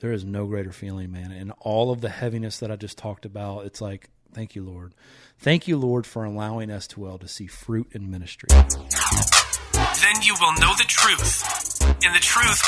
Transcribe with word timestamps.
there 0.00 0.12
is 0.12 0.24
no 0.24 0.46
greater 0.46 0.72
feeling, 0.72 1.12
man. 1.12 1.32
And 1.32 1.52
all 1.60 1.90
of 1.90 2.00
the 2.00 2.08
heaviness 2.08 2.58
that 2.58 2.70
I 2.70 2.76
just 2.76 2.98
talked 2.98 3.24
about, 3.24 3.66
it's 3.66 3.80
like, 3.80 4.10
thank 4.32 4.54
you, 4.54 4.62
Lord. 4.62 4.94
Thank 5.38 5.68
you, 5.68 5.76
Lord, 5.76 6.06
for 6.06 6.24
allowing 6.24 6.70
us 6.70 6.86
to 6.88 7.00
well 7.00 7.18
to 7.18 7.28
see 7.28 7.46
fruit 7.46 7.88
in 7.92 8.10
ministry. 8.10 8.48
Then 8.50 10.22
you 10.22 10.34
will 10.40 10.52
know 10.54 10.72
the 10.76 10.84
truth, 10.86 11.80
and 12.04 12.14
the 12.14 12.20
truth 12.20 12.62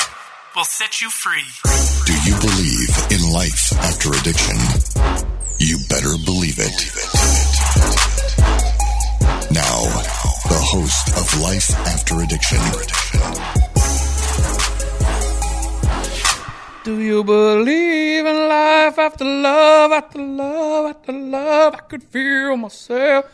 will 0.55 0.65
set 0.65 1.01
you 1.01 1.09
free. 1.09 1.43
Do 2.05 2.13
you 2.29 2.35
believe 2.39 2.89
in 3.11 3.33
life 3.33 3.71
after 3.73 4.09
addiction? 4.09 4.57
You 5.59 5.77
better 5.89 6.15
believe 6.25 6.59
it. 6.59 6.75
Now, 9.51 9.83
the 10.47 10.59
host 10.59 11.09
of 11.17 11.41
Life 11.41 11.71
After 11.87 12.21
Addiction. 12.21 13.70
Do 16.83 16.99
you 16.99 17.23
believe 17.23 18.25
in 18.25 18.47
life 18.47 18.97
after 18.97 19.23
love, 19.23 19.91
after 19.91 20.17
love, 20.19 20.95
after 20.95 21.11
love? 21.11 21.75
I 21.75 21.79
could 21.81 22.03
feel 22.03 22.57
myself. 22.57 23.25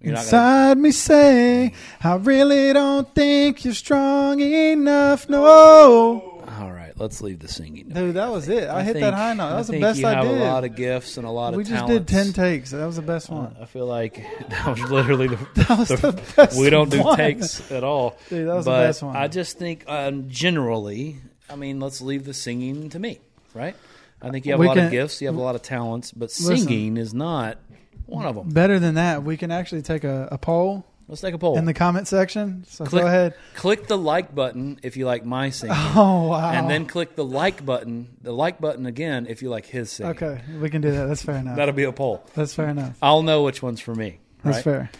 You're 0.00 0.14
not 0.14 0.16
gonna- 0.16 0.20
Inside 0.20 0.78
me 0.78 0.90
say, 0.90 1.72
I 2.02 2.14
really 2.16 2.72
don't 2.72 3.14
think 3.14 3.64
you're 3.64 3.74
strong 3.74 4.40
enough. 4.40 5.28
No. 5.28 6.30
All 6.60 6.72
right, 6.72 6.92
let's 6.96 7.20
leave 7.20 7.40
the 7.40 7.48
singing. 7.48 7.88
Dude, 7.88 8.14
that 8.14 8.30
was 8.30 8.48
it. 8.48 8.68
I, 8.70 8.82
hit 8.84 8.94
think- 8.94 9.04
that 9.04 9.12
high 9.14 9.34
note. 9.34 9.48
That 9.48 9.54
I 9.54 9.58
was 9.58 9.66
the 9.68 9.80
best 9.80 9.98
you 10.00 10.06
I 10.06 10.22
did. 10.22 10.30
a 10.40 10.44
lot 10.44 10.64
of 10.64 10.76
gifts 10.76 11.16
and 11.18 11.26
a 11.26 11.30
lot 11.30 11.52
of 11.52 11.58
we 11.58 11.64
just 11.64 11.86
did 11.86 12.08
10 12.08 12.32
takes. 12.32 12.70
That 12.70 12.86
was 12.86 12.96
the 12.96 13.02
best 13.02 13.28
one. 13.28 13.54
I 13.60 13.66
feel 13.66 13.86
like 13.86 14.14
that 14.48 14.66
was 14.66 14.80
literally 14.90 15.28
the, 15.28 15.36
That 15.68 15.78
was 15.78 15.88
the- 15.88 16.12
the 16.12 16.22
best 16.36 16.58
we 16.58 16.70
don't 16.70 16.90
do 16.90 17.02
one. 17.02 17.16
takes 17.18 17.70
at 17.70 17.84
all. 17.84 18.16
Dude, 18.30 18.48
that 18.48 18.54
was 18.54 18.64
the 18.64 18.70
but 18.70 18.86
best 18.86 19.02
one. 19.02 19.14
I 19.16 19.28
just 19.28 19.58
think 19.58 19.84
um, 19.88 20.28
generally, 20.30 21.16
I 21.54 21.56
mean, 21.56 21.78
let's 21.78 22.00
leave 22.00 22.24
the 22.24 22.34
singing 22.34 22.88
to 22.90 22.98
me, 22.98 23.20
right? 23.54 23.76
I 24.20 24.30
think 24.30 24.44
you 24.44 24.50
have 24.52 24.58
We 24.58 24.66
a 24.66 24.70
lot 24.70 24.76
can- 24.76 24.86
of 24.86 24.90
gifts, 24.90 25.20
you 25.22 25.28
have 25.28 25.36
a 25.36 25.40
lot 25.40 25.54
of 25.54 25.62
talents, 25.62 26.10
but 26.10 26.24
Listen. 26.24 26.56
singing 26.58 26.96
is 26.96 27.14
not 27.14 27.58
one 28.06 28.26
of 28.26 28.34
them. 28.34 28.48
Better 28.48 28.80
than 28.80 28.96
that, 28.96 29.22
we 29.22 29.36
can 29.36 29.52
actually 29.52 29.82
take 29.82 30.02
a, 30.02 30.28
a 30.32 30.36
poll 30.38 30.84
Let's 31.06 31.20
take 31.20 31.32
a 31.32 31.38
poll. 31.38 31.56
in 31.56 31.64
the 31.64 31.72
comment 31.72 32.08
section. 32.08 32.64
So 32.66 32.86
click, 32.86 33.02
go 33.02 33.06
ahead. 33.06 33.34
click 33.54 33.86
the 33.86 33.96
like 33.96 34.34
button 34.34 34.80
if 34.82 34.96
you 34.96 35.06
like 35.06 35.24
my 35.24 35.50
singing. 35.50 35.76
Oh, 35.94 36.26
wow. 36.28 36.50
And 36.50 36.68
then 36.68 36.86
click 36.86 37.14
the 37.14 37.24
like 37.24 37.64
button, 37.64 38.08
the 38.20 38.32
like 38.32 38.60
button 38.60 38.84
again 38.86 39.26
if 39.28 39.40
you 39.40 39.48
like 39.48 39.66
his 39.66 39.92
singing. 39.92 40.10
Okay, 40.16 40.40
we 40.60 40.68
can 40.70 40.80
do 40.80 40.90
that. 40.90 41.06
That's 41.06 41.22
fair 41.22 41.36
enough. 41.36 41.54
That'll 41.56 41.72
be 41.74 41.84
a 41.84 41.92
poll. 41.92 42.24
That's 42.34 42.52
fair 42.52 42.68
enough. 42.68 42.96
I'll 43.00 43.22
know 43.22 43.44
which 43.44 43.62
one's 43.62 43.80
for 43.80 43.94
me. 43.94 44.18
That's 44.42 44.66
right? 44.66 44.90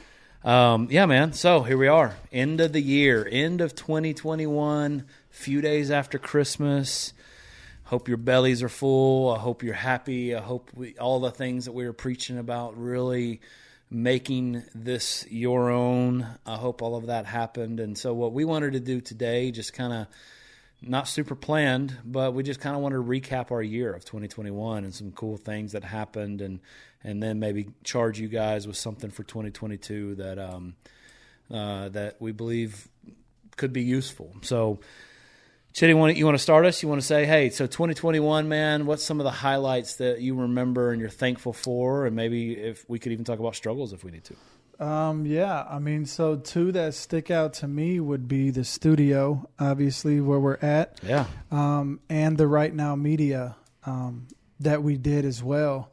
fair. 0.45 0.53
Um, 0.53 0.86
yeah, 0.91 1.07
man. 1.07 1.33
So 1.33 1.62
here 1.62 1.79
we 1.79 1.89
are, 1.89 2.14
end 2.31 2.61
of 2.61 2.73
the 2.73 2.83
year, 2.83 3.27
end 3.29 3.61
of 3.61 3.75
2021, 3.75 5.05
few 5.35 5.61
days 5.61 5.91
after 5.91 6.17
Christmas. 6.17 7.13
Hope 7.83 8.09
your 8.09 8.17
bellies 8.17 8.63
are 8.63 8.69
full. 8.69 9.35
I 9.35 9.39
hope 9.39 9.63
you're 9.63 9.75
happy. 9.75 10.35
I 10.35 10.41
hope 10.41 10.71
we, 10.75 10.97
all 10.97 11.21
the 11.21 11.33
things 11.33 11.65
that 11.65 11.73
we 11.73 11.85
were 11.85 11.93
preaching 11.93 12.39
about 12.39 12.79
really 12.79 13.41
making 13.91 14.63
this 14.75 15.27
your 15.29 15.71
own. 15.71 16.27
I 16.47 16.55
hope 16.55 16.83
all 16.83 16.95
of 16.95 17.09
that 17.09 17.27
happened. 17.27 17.81
And 17.81 17.99
so, 17.99 18.15
what 18.15 18.33
we 18.33 18.45
wanted 18.45 18.75
to 18.75 18.81
do 18.81 19.01
today, 19.01 19.51
just 19.51 19.75
kind 19.75 19.93
of 19.93 20.07
not 20.81 21.09
super 21.09 21.35
planned, 21.35 21.98
but 22.05 22.33
we 22.33 22.45
just 22.45 22.61
kind 22.61 22.77
of 22.77 22.81
wanted 22.81 22.97
to 22.97 23.03
recap 23.03 23.51
our 23.51 23.63
year 23.63 23.93
of 23.93 24.05
2021 24.05 24.85
and 24.85 24.95
some 24.95 25.11
cool 25.11 25.37
things 25.37 25.73
that 25.73 25.83
happened, 25.83 26.43
and 26.43 26.61
and 27.03 27.21
then 27.21 27.41
maybe 27.41 27.67
charge 27.83 28.21
you 28.21 28.29
guys 28.29 28.69
with 28.69 28.77
something 28.77 29.11
for 29.11 29.25
2022 29.25 30.15
that 30.15 30.39
um, 30.39 30.77
uh, 31.51 31.89
that 31.89 32.17
we 32.21 32.31
believe 32.31 32.89
could 33.57 33.73
be 33.73 33.83
useful. 33.83 34.33
So, 34.43 34.79
Chitty, 35.75 35.92
want 35.92 36.17
you 36.17 36.25
want 36.25 36.36
to 36.36 36.42
start 36.42 36.64
us? 36.67 36.84
You 36.84 36.89
want 36.89 37.00
to 37.00 37.06
say, 37.06 37.27
hey, 37.27 37.50
so 37.50 37.67
2021, 37.67 38.48
man, 38.48 38.86
what's 38.86 39.03
some 39.03 39.19
of 39.19 39.25
the 39.25 39.33
highlights 39.33 39.97
that 39.97 40.20
you 40.20 40.36
remember 40.36 40.92
and 40.92 41.00
you're 41.00 41.11
thankful 41.11 41.53
for, 41.53 42.06
and 42.06 42.14
maybe 42.14 42.53
if 42.53 42.89
we 42.89 43.00
could 43.00 43.11
even 43.11 43.25
talk 43.25 43.41
about 43.41 43.56
struggles 43.56 43.92
if 43.92 44.05
we 44.05 44.12
need 44.12 44.22
to. 44.22 44.84
Um, 44.86 45.27
yeah, 45.27 45.64
I 45.68 45.80
mean, 45.80 46.07
so 46.07 46.36
two 46.36 46.70
that 46.73 46.95
stick 46.95 47.29
out 47.29 47.55
to 47.55 47.67
me 47.67 47.98
would 47.98 48.29
be 48.29 48.51
the 48.51 48.63
studio, 48.63 49.48
obviously, 49.58 50.20
where 50.20 50.39
we're 50.39 50.58
at, 50.63 51.01
Yeah, 51.02 51.27
um, 51.51 51.98
and 52.08 52.39
the 52.39 52.46
Right 52.46 52.73
Now 52.73 52.95
Media 52.95 53.57
um, 53.84 54.29
that 54.61 54.84
we 54.84 54.96
did 54.96 55.24
as 55.24 55.42
well. 55.42 55.90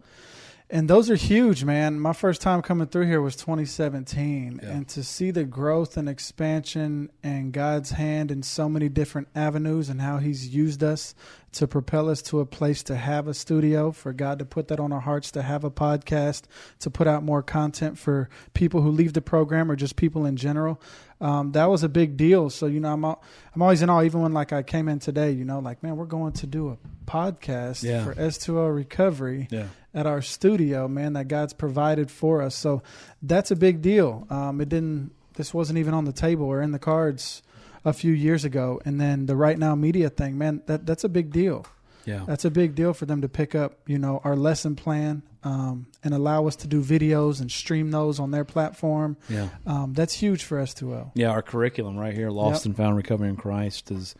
And 0.73 0.89
those 0.89 1.09
are 1.09 1.15
huge, 1.15 1.65
man. 1.65 1.99
My 1.99 2.13
first 2.13 2.39
time 2.41 2.61
coming 2.61 2.87
through 2.87 3.05
here 3.07 3.21
was 3.21 3.35
2017. 3.35 4.61
Yeah. 4.63 4.69
And 4.69 4.87
to 4.89 5.03
see 5.03 5.29
the 5.29 5.43
growth 5.43 5.97
and 5.97 6.07
expansion 6.07 7.11
and 7.21 7.51
God's 7.51 7.91
hand 7.91 8.31
in 8.31 8.41
so 8.41 8.69
many 8.69 8.87
different 8.87 9.27
avenues 9.35 9.89
and 9.89 9.99
how 9.99 10.17
He's 10.19 10.47
used 10.55 10.81
us 10.81 11.13
to 11.53 11.67
propel 11.67 12.09
us 12.09 12.21
to 12.21 12.39
a 12.39 12.45
place 12.45 12.83
to 12.83 12.95
have 12.95 13.27
a 13.27 13.33
studio, 13.33 13.91
for 13.91 14.13
God 14.13 14.39
to 14.39 14.45
put 14.45 14.69
that 14.69 14.79
on 14.79 14.93
our 14.93 15.01
hearts, 15.01 15.29
to 15.31 15.41
have 15.41 15.65
a 15.65 15.69
podcast, 15.71 16.43
to 16.79 16.89
put 16.89 17.05
out 17.05 17.21
more 17.23 17.43
content 17.43 17.97
for 17.99 18.29
people 18.53 18.81
who 18.81 18.89
leave 18.91 19.11
the 19.11 19.21
program 19.21 19.69
or 19.69 19.75
just 19.75 19.97
people 19.97 20.25
in 20.25 20.37
general. 20.37 20.81
Um, 21.19 21.51
that 21.51 21.65
was 21.65 21.83
a 21.83 21.89
big 21.89 22.15
deal. 22.15 22.49
So, 22.49 22.67
you 22.67 22.79
know, 22.79 22.93
I'm, 22.93 23.03
al- 23.03 23.21
I'm 23.53 23.61
always 23.61 23.81
in 23.81 23.89
awe, 23.89 24.01
even 24.03 24.21
when 24.21 24.31
like 24.33 24.53
I 24.53 24.63
came 24.63 24.87
in 24.87 24.99
today, 24.99 25.31
you 25.31 25.43
know, 25.43 25.59
like, 25.59 25.83
man, 25.83 25.97
we're 25.97 26.05
going 26.05 26.31
to 26.33 26.47
do 26.47 26.69
a 26.69 26.77
podcast 27.05 27.83
Yeah. 27.83 28.05
for 28.05 28.15
S2L 28.15 28.73
Recovery 28.73 29.49
yeah, 29.51 29.67
at 29.93 30.05
our 30.05 30.21
studio, 30.21 30.87
man, 30.87 31.13
that 31.13 31.27
God's 31.27 31.53
provided 31.53 32.09
for 32.11 32.41
us. 32.41 32.55
So 32.55 32.81
that's 33.21 33.51
a 33.51 33.55
big 33.55 33.81
deal. 33.81 34.25
Um, 34.29 34.61
it 34.61 34.69
didn't. 34.69 35.11
This 35.35 35.53
wasn't 35.53 35.79
even 35.79 35.93
on 35.93 36.05
the 36.05 36.11
table 36.13 36.45
or 36.45 36.61
in 36.61 36.71
the 36.71 36.79
cards 36.79 37.41
a 37.85 37.93
few 37.93 38.11
years 38.13 38.45
ago. 38.45 38.79
And 38.85 38.99
then 39.01 39.25
the 39.25 39.35
right 39.35 39.57
now 39.57 39.75
media 39.75 40.09
thing, 40.09 40.37
man, 40.37 40.61
that 40.67 40.85
that's 40.85 41.03
a 41.03 41.09
big 41.09 41.31
deal. 41.31 41.65
yeah, 42.05 42.23
That's 42.27 42.45
a 42.45 42.51
big 42.51 42.75
deal 42.75 42.93
for 42.93 43.05
them 43.05 43.21
to 43.21 43.29
pick 43.29 43.55
up, 43.55 43.79
you 43.87 43.97
know, 43.97 44.21
our 44.23 44.35
lesson 44.35 44.75
plan 44.75 45.23
um, 45.43 45.87
and 46.03 46.13
allow 46.13 46.47
us 46.47 46.55
to 46.57 46.67
do 46.67 46.81
videos 46.83 47.41
and 47.41 47.51
stream 47.51 47.91
those 47.91 48.19
on 48.19 48.31
their 48.31 48.43
platform. 48.45 49.17
yeah. 49.29 49.49
Um, 49.65 49.93
that's 49.93 50.13
huge 50.13 50.43
for 50.43 50.61
S2L. 50.61 51.11
Yeah, 51.15 51.29
our 51.31 51.41
curriculum 51.41 51.97
right 51.97 52.13
here, 52.13 52.29
Lost 52.29 52.61
Yep. 52.61 52.65
and 52.65 52.77
Found 52.77 52.97
Recovery 52.97 53.29
in 53.29 53.35
Christ, 53.37 53.89
is 53.91 54.15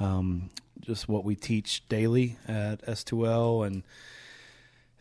um, 0.00 0.50
just 0.80 1.08
what 1.08 1.24
we 1.24 1.36
teach 1.36 1.86
daily 1.88 2.38
at 2.48 2.84
S2L, 2.86 3.66
and 3.66 3.82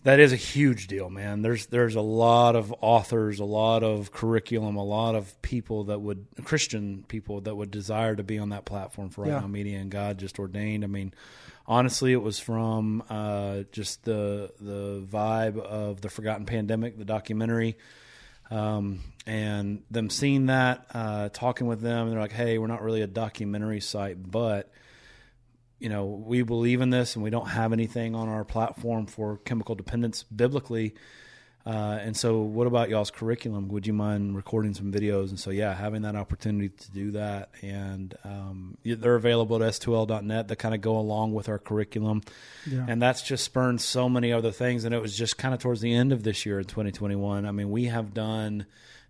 that 0.05 0.19
is 0.19 0.31
a 0.31 0.37
huge 0.37 0.87
deal, 0.87 1.09
man. 1.09 1.41
There's 1.41 1.65
there's 1.65 1.95
a 1.95 2.01
lot 2.01 2.55
of 2.55 2.73
authors, 2.79 3.39
a 3.39 3.45
lot 3.45 3.83
of 3.83 4.11
curriculum, 4.11 4.77
a 4.77 4.83
lot 4.83 5.15
of 5.15 5.41
people 5.41 5.85
that 5.85 5.99
would 5.99 6.25
Christian 6.43 7.03
people 7.07 7.41
that 7.41 7.55
would 7.55 7.71
desire 7.71 8.15
to 8.15 8.23
be 8.23 8.39
on 8.39 8.49
that 8.49 8.65
platform 8.65 9.09
for 9.09 9.23
Right 9.23 9.31
Yeah. 9.31 9.41
Now 9.41 9.47
Media, 9.47 9.79
and 9.79 9.91
God 9.91 10.17
just 10.17 10.39
ordained. 10.39 10.83
I 10.83 10.87
mean, 10.87 11.13
honestly, 11.67 12.13
it 12.13 12.21
was 12.21 12.39
from 12.39 13.03
uh, 13.09 13.63
just 13.71 14.05
the 14.05 14.51
the 14.61 15.05
vibe 15.05 15.59
of 15.59 15.99
the 15.99 16.09
Forgotten 16.09 16.45
Pandemic, 16.45 16.97
the 16.97 17.05
documentary 17.05 17.75
um, 18.51 18.99
and 19.25 19.81
them 19.89 20.09
seeing 20.09 20.47
that, 20.47 20.85
uh, 20.93 21.29
talking 21.29 21.67
with 21.67 21.81
them, 21.81 22.09
they're 22.09 22.19
like, 22.19 22.31
"Hey, 22.31 22.57
we're 22.57 22.67
not 22.67 22.83
really 22.83 23.01
a 23.01 23.07
documentary 23.07 23.81
site, 23.81 24.17
but 24.31 24.71
you 25.79 25.89
know, 25.89 26.05
we 26.05 26.41
believe 26.41 26.81
in 26.81 26.89
this, 26.89 27.15
and 27.15 27.23
we 27.23 27.29
don't 27.29 27.47
have 27.49 27.73
anything 27.73 28.15
on 28.15 28.27
our 28.29 28.43
platform 28.45 29.05
for 29.07 29.37
chemical 29.45 29.75
dependence 29.75 30.23
biblically." 30.23 30.95
Uh, 31.67 31.97
and 31.99 32.15
so, 32.15 32.41
what 32.41 32.67
about 32.67 32.89
y'all's 32.89 33.09
curriculum? 33.09 33.67
Would 33.69 33.87
you 33.87 33.93
mind 33.93 34.35
recording 34.35 34.75
some 34.75 34.91
videos? 34.91 35.29
And 35.29 35.39
so, 35.39 35.49
yeah, 35.49 35.73
having 35.73 36.03
that 36.03 36.15
opportunity 36.15 36.69
to 36.69 36.91
do 36.91 37.11
that, 37.13 37.49
and 37.63 38.13
um, 38.23 38.77
they're 38.85 39.15
available 39.15 39.55
at 39.63 39.73
s2l.net 39.73 40.47
that 40.47 40.57
kind 40.57 40.75
of 40.75 40.81
go 40.81 40.95
along 40.99 41.33
with 41.33 41.49
our 41.49 41.57
curriculum 41.57 42.21
Yeah. 42.69 42.85
and 42.87 43.01
that's 43.01 43.23
just 43.23 43.43
spurned 43.43 43.81
so 43.81 44.07
many 44.07 44.31
other 44.31 44.51
things. 44.51 44.85
And 44.85 44.93
it 44.93 45.01
was 45.01 45.17
just 45.17 45.39
kind 45.39 45.55
of 45.55 45.59
towards 45.59 45.81
the 45.81 45.91
end 45.91 46.11
of 46.11 46.21
this 46.21 46.45
year 46.45 46.59
in 46.59 46.65
2021. 46.65 47.47
I 47.47 47.51
mean, 47.51 47.71
we 47.71 47.85
have 47.85 48.13
done 48.13 48.67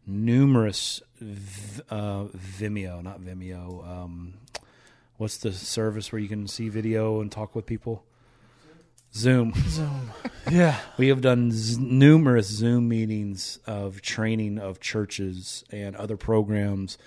numerous 0.07 1.01
v- 1.19 1.81
uh, 1.89 2.25
Vimeo, 2.57 3.03
not 3.03 3.19
Vimeo. 3.19 3.85
Um, 3.85 4.35
what's 5.17 5.37
the 5.37 5.51
service 5.51 6.11
where 6.11 6.19
you 6.19 6.27
can 6.27 6.47
see 6.47 6.69
video 6.69 7.21
and 7.21 7.31
talk 7.31 7.55
with 7.55 7.65
people? 7.65 8.03
Zoom. 9.13 9.53
Zoom. 9.69 10.11
yeah. 10.51 10.77
We 10.97 11.07
have 11.07 11.21
done 11.21 11.51
z- 11.51 11.79
numerous 11.81 12.47
Zoom 12.47 12.89
meetings 12.89 13.59
of 13.65 14.01
training 14.01 14.59
of 14.59 14.79
churches 14.81 15.63
and 15.71 15.95
other 15.95 16.17
programs 16.17 16.97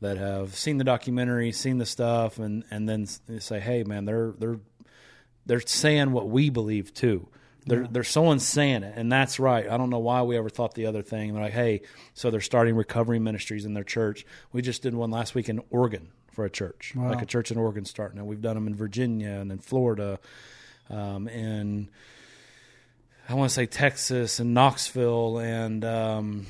that 0.00 0.18
have 0.18 0.54
seen 0.54 0.76
the 0.76 0.84
documentary, 0.84 1.52
seen 1.52 1.78
the 1.78 1.86
stuff, 1.86 2.38
and 2.38 2.64
and 2.70 2.86
then 2.86 3.06
say, 3.06 3.60
"Hey, 3.60 3.82
man, 3.82 4.04
they're 4.04 4.34
they're 4.38 4.60
they're 5.46 5.60
saying 5.60 6.12
what 6.12 6.28
we 6.28 6.50
believe 6.50 6.92
too." 6.92 7.28
They're, 7.66 7.86
they're 7.86 8.04
someone's 8.04 8.46
saying 8.46 8.82
it, 8.82 8.92
and 8.94 9.10
that's 9.10 9.40
right. 9.40 9.66
I 9.66 9.78
don't 9.78 9.88
know 9.88 9.98
why 9.98 10.20
we 10.20 10.36
ever 10.36 10.50
thought 10.50 10.74
the 10.74 10.84
other 10.84 11.00
thing. 11.00 11.32
They're 11.32 11.44
like, 11.44 11.54
hey, 11.54 11.80
so 12.12 12.30
they're 12.30 12.42
starting 12.42 12.76
recovery 12.76 13.18
ministries 13.18 13.64
in 13.64 13.72
their 13.72 13.84
church. 13.84 14.26
We 14.52 14.60
just 14.60 14.82
did 14.82 14.94
one 14.94 15.10
last 15.10 15.34
week 15.34 15.48
in 15.48 15.62
Oregon 15.70 16.10
for 16.34 16.44
a 16.44 16.50
church, 16.50 16.92
Wow. 16.94 17.10
like 17.10 17.22
a 17.22 17.26
church 17.26 17.50
in 17.50 17.58
Oregon 17.58 17.84
starting. 17.84 18.18
And 18.18 18.26
we've 18.26 18.42
done 18.42 18.54
them 18.54 18.66
in 18.66 18.74
Virginia 18.74 19.30
and 19.30 19.50
in 19.52 19.58
Florida, 19.58 20.18
um, 20.90 21.28
and 21.28 21.88
I 23.28 23.34
want 23.34 23.48
to 23.48 23.54
say 23.54 23.66
Texas 23.66 24.38
and 24.38 24.52
Knoxville 24.52 25.38
and 25.38 25.82
um, 25.84 26.46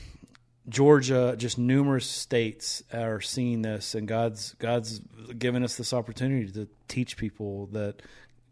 Georgia. 0.69 1.37
Just 1.39 1.57
numerous 1.59 2.07
states 2.07 2.83
are 2.93 3.21
seeing 3.21 3.63
this, 3.63 3.95
and 3.95 4.09
God's 4.09 4.55
God's 4.55 5.01
given 5.39 5.63
us 5.63 5.77
this 5.77 5.93
opportunity 5.93 6.51
to 6.53 6.69
teach 6.89 7.17
people 7.17 7.67
that 7.67 8.03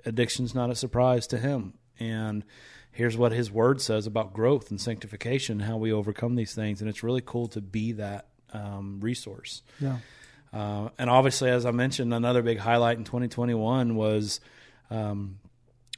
addiction's 0.04 0.54
not 0.54 0.70
a 0.70 0.74
surprise 0.76 1.26
to 1.28 1.38
him. 1.38 1.74
And 1.98 2.44
here's 2.92 3.16
what 3.16 3.32
his 3.32 3.50
word 3.50 3.80
says 3.80 4.06
about 4.06 4.32
growth 4.34 4.70
and 4.70 4.80
sanctification, 4.80 5.60
how 5.60 5.76
we 5.76 5.92
overcome 5.92 6.36
these 6.36 6.54
things. 6.54 6.80
And 6.80 6.88
it's 6.88 7.02
really 7.02 7.22
cool 7.24 7.48
to 7.48 7.60
be 7.60 7.92
that 7.92 8.26
um, 8.52 9.00
resource. 9.00 9.62
Yeah. 9.80 9.98
Uh, 10.52 10.90
and 10.98 11.08
obviously, 11.08 11.50
as 11.50 11.64
I 11.64 11.70
mentioned, 11.70 12.12
another 12.12 12.42
big 12.42 12.58
highlight 12.58 12.98
in 12.98 13.04
2021 13.04 13.94
was 13.94 14.40
um, 14.90 15.38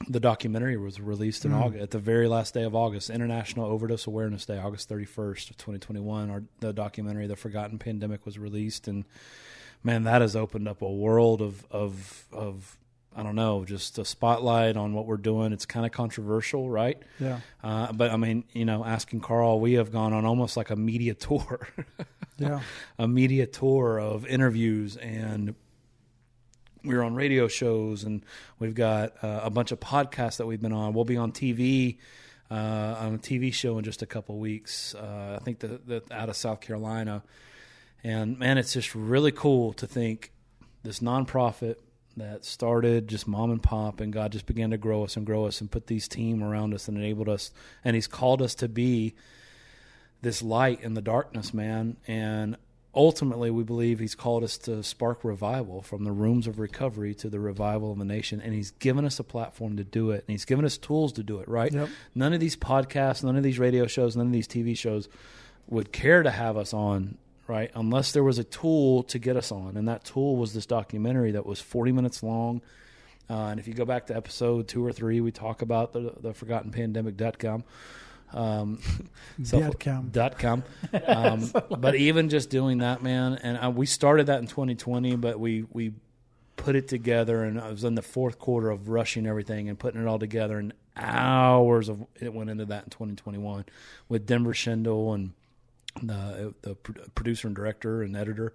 the 0.07 0.19
documentary 0.19 0.77
was 0.77 0.99
released 0.99 1.45
in 1.45 1.53
August 1.53 1.83
at 1.83 1.91
the 1.91 1.99
very 1.99 2.27
last 2.27 2.53
day 2.53 2.63
of 2.63 2.75
August, 2.75 3.09
International 3.09 3.65
Overdose 3.65 4.07
Awareness 4.07 4.45
Day, 4.45 4.57
August 4.57 4.89
31st 4.89 5.49
of 5.51 5.57
2021. 5.57 6.29
Our 6.29 6.43
the 6.59 6.73
documentary, 6.73 7.27
The 7.27 7.35
Forgotten 7.35 7.79
Pandemic, 7.79 8.25
was 8.25 8.37
released, 8.37 8.87
and 8.87 9.05
man, 9.83 10.03
that 10.03 10.21
has 10.21 10.35
opened 10.35 10.67
up 10.67 10.81
a 10.81 10.91
world 10.91 11.41
of 11.41 11.65
of 11.71 12.25
of 12.31 12.77
I 13.15 13.23
don't 13.23 13.35
know, 13.35 13.63
just 13.63 13.97
a 13.97 14.03
spotlight 14.03 14.75
on 14.75 14.93
what 14.93 15.05
we're 15.05 15.15
doing. 15.15 15.53
It's 15.53 15.65
kind 15.65 15.85
of 15.85 15.93
controversial, 15.93 16.69
right? 16.69 17.01
Yeah. 17.17 17.39
Uh, 17.63 17.93
but 17.93 18.11
I 18.11 18.17
mean, 18.17 18.43
you 18.51 18.65
know, 18.65 18.83
asking 18.83 19.21
Carl, 19.21 19.61
we 19.61 19.73
have 19.73 19.93
gone 19.93 20.11
on 20.11 20.25
almost 20.25 20.57
like 20.57 20.69
a 20.69 20.75
media 20.75 21.13
tour. 21.13 21.69
Yeah. 22.37 22.61
a 22.99 23.07
media 23.07 23.45
tour 23.47 23.99
of 23.99 24.25
interviews 24.25 24.97
and 24.97 25.55
we're 26.83 27.01
on 27.01 27.15
radio 27.15 27.47
shows 27.47 28.03
and 28.03 28.23
we've 28.59 28.75
got 28.75 29.23
uh, 29.23 29.41
a 29.43 29.49
bunch 29.49 29.71
of 29.71 29.79
podcasts 29.79 30.37
that 30.37 30.45
we've 30.45 30.61
been 30.61 30.73
on. 30.73 30.93
We'll 30.93 31.05
be 31.05 31.17
on 31.17 31.31
TV 31.31 31.97
uh, 32.49 32.53
on 32.53 33.15
a 33.15 33.17
TV 33.17 33.53
show 33.53 33.77
in 33.77 33.83
just 33.83 34.01
a 34.01 34.05
couple 34.05 34.37
weeks. 34.37 34.93
Uh, 34.95 35.37
I 35.39 35.43
think 35.43 35.59
that 35.59 35.87
that 35.87 36.11
out 36.11 36.29
of 36.29 36.35
South 36.35 36.61
Carolina, 36.61 37.23
and 38.03 38.37
man, 38.37 38.57
it's 38.57 38.73
just 38.73 38.93
really 38.93 39.31
cool 39.31 39.73
to 39.73 39.87
think 39.87 40.31
this 40.83 40.99
nonprofit 40.99 41.75
that 42.17 42.45
started 42.45 43.07
just 43.07 43.27
mom 43.27 43.51
and 43.51 43.61
pop, 43.61 43.99
and 43.99 44.13
God 44.13 44.31
just 44.31 44.45
began 44.45 44.71
to 44.71 44.77
grow 44.77 45.03
us 45.03 45.17
and 45.17 45.25
grow 45.25 45.45
us 45.45 45.59
and 45.59 45.69
put 45.69 45.87
these 45.87 46.07
team 46.07 46.43
around 46.43 46.73
us 46.73 46.87
and 46.87 46.97
enabled 46.97 47.29
us, 47.29 47.51
and 47.83 47.95
He's 47.95 48.07
called 48.07 48.41
us 48.41 48.55
to 48.55 48.69
be 48.69 49.15
this 50.25 50.41
light 50.41 50.81
in 50.81 50.95
the 50.95 51.03
darkness, 51.03 51.53
man. 51.53 51.97
And 52.07 52.57
ultimately, 52.95 53.51
we 53.51 53.63
believe 53.63 53.99
He's 53.99 54.15
called 54.15 54.43
us 54.43 54.57
to 54.59 54.81
spark 54.81 55.23
revival 55.23 55.83
from 55.83 56.03
the 56.03 56.11
rooms 56.11 56.47
of 56.47 56.57
recovery 56.57 57.13
to 57.15 57.29
the 57.29 57.39
revival 57.39 57.91
of 57.91 57.99
the 57.99 58.05
nation. 58.05 58.41
And 58.41 58.51
He's 58.51 58.71
given 58.71 59.05
us 59.05 59.19
a 59.19 59.23
platform 59.23 59.77
to 59.77 59.83
do 59.83 60.09
it. 60.09 60.25
And 60.27 60.33
He's 60.33 60.43
given 60.43 60.65
us 60.65 60.79
tools 60.79 61.13
to 61.13 61.23
do 61.23 61.41
it, 61.41 61.47
right? 61.47 61.71
Yep. 61.71 61.89
None 62.15 62.33
of 62.33 62.39
these 62.39 62.57
podcasts, 62.57 63.23
none 63.23 63.37
of 63.37 63.43
these 63.43 63.59
radio 63.59 63.85
shows, 63.85 64.15
none 64.17 64.25
of 64.25 64.33
these 64.33 64.47
TV 64.47 64.75
shows 64.75 65.07
would 65.67 65.91
care 65.91 66.23
to 66.23 66.31
have 66.31 66.57
us 66.57 66.73
on, 66.73 67.19
right? 67.47 67.69
Unless 67.75 68.13
there 68.13 68.23
was 68.23 68.39
a 68.39 68.43
tool 68.43 69.03
to 69.03 69.19
get 69.19 69.37
us 69.37 69.51
on. 69.51 69.77
And 69.77 69.87
that 69.87 70.05
tool 70.05 70.37
was 70.37 70.55
this 70.55 70.65
documentary 70.65 71.33
that 71.33 71.45
was 71.45 71.61
40 71.61 71.91
minutes 71.91 72.23
long. 72.23 72.63
Uh, 73.29 73.49
and 73.49 73.59
if 73.59 73.67
you 73.67 73.75
go 73.75 73.85
back 73.85 74.07
to 74.07 74.15
episode 74.15 74.67
two 74.67 74.83
or 74.83 74.91
three, 74.91 75.21
we 75.21 75.31
talk 75.31 75.61
about 75.61 75.93
the, 75.93 76.13
the 76.19 76.33
forgotten 76.33 76.71
pandemic.com. 76.71 77.63
Um, 78.35 78.79
Dot 79.41 79.79
com. 79.79 80.09
Dot 80.09 80.37
com. 80.37 80.63
Um, 81.07 81.51
but 81.79 81.95
even 81.95 82.29
just 82.29 82.49
doing 82.49 82.79
that, 82.79 83.01
man, 83.01 83.39
and 83.41 83.57
uh, 83.57 83.69
we 83.69 83.85
started 83.85 84.27
that 84.27 84.39
in 84.39 84.47
2020, 84.47 85.15
but 85.15 85.39
we 85.39 85.65
we 85.71 85.93
put 86.57 86.75
it 86.75 86.87
together, 86.87 87.43
and 87.43 87.59
I 87.59 87.69
was 87.69 87.83
in 87.83 87.95
the 87.95 88.01
fourth 88.01 88.37
quarter 88.37 88.69
of 88.69 88.89
rushing 88.89 89.25
everything 89.25 89.69
and 89.69 89.79
putting 89.79 90.01
it 90.01 90.07
all 90.07 90.19
together, 90.19 90.57
and 90.57 90.73
hours 90.97 91.89
of 91.89 92.05
it 92.19 92.33
went 92.33 92.49
into 92.49 92.65
that 92.65 92.85
in 92.85 92.89
2021 92.89 93.65
with 94.07 94.25
Denver 94.25 94.53
Schindel 94.53 95.15
and 95.15 95.33
the 96.01 96.53
the 96.61 96.75
producer 96.75 97.47
and 97.47 97.55
director 97.55 98.03
and 98.03 98.17
editor, 98.17 98.53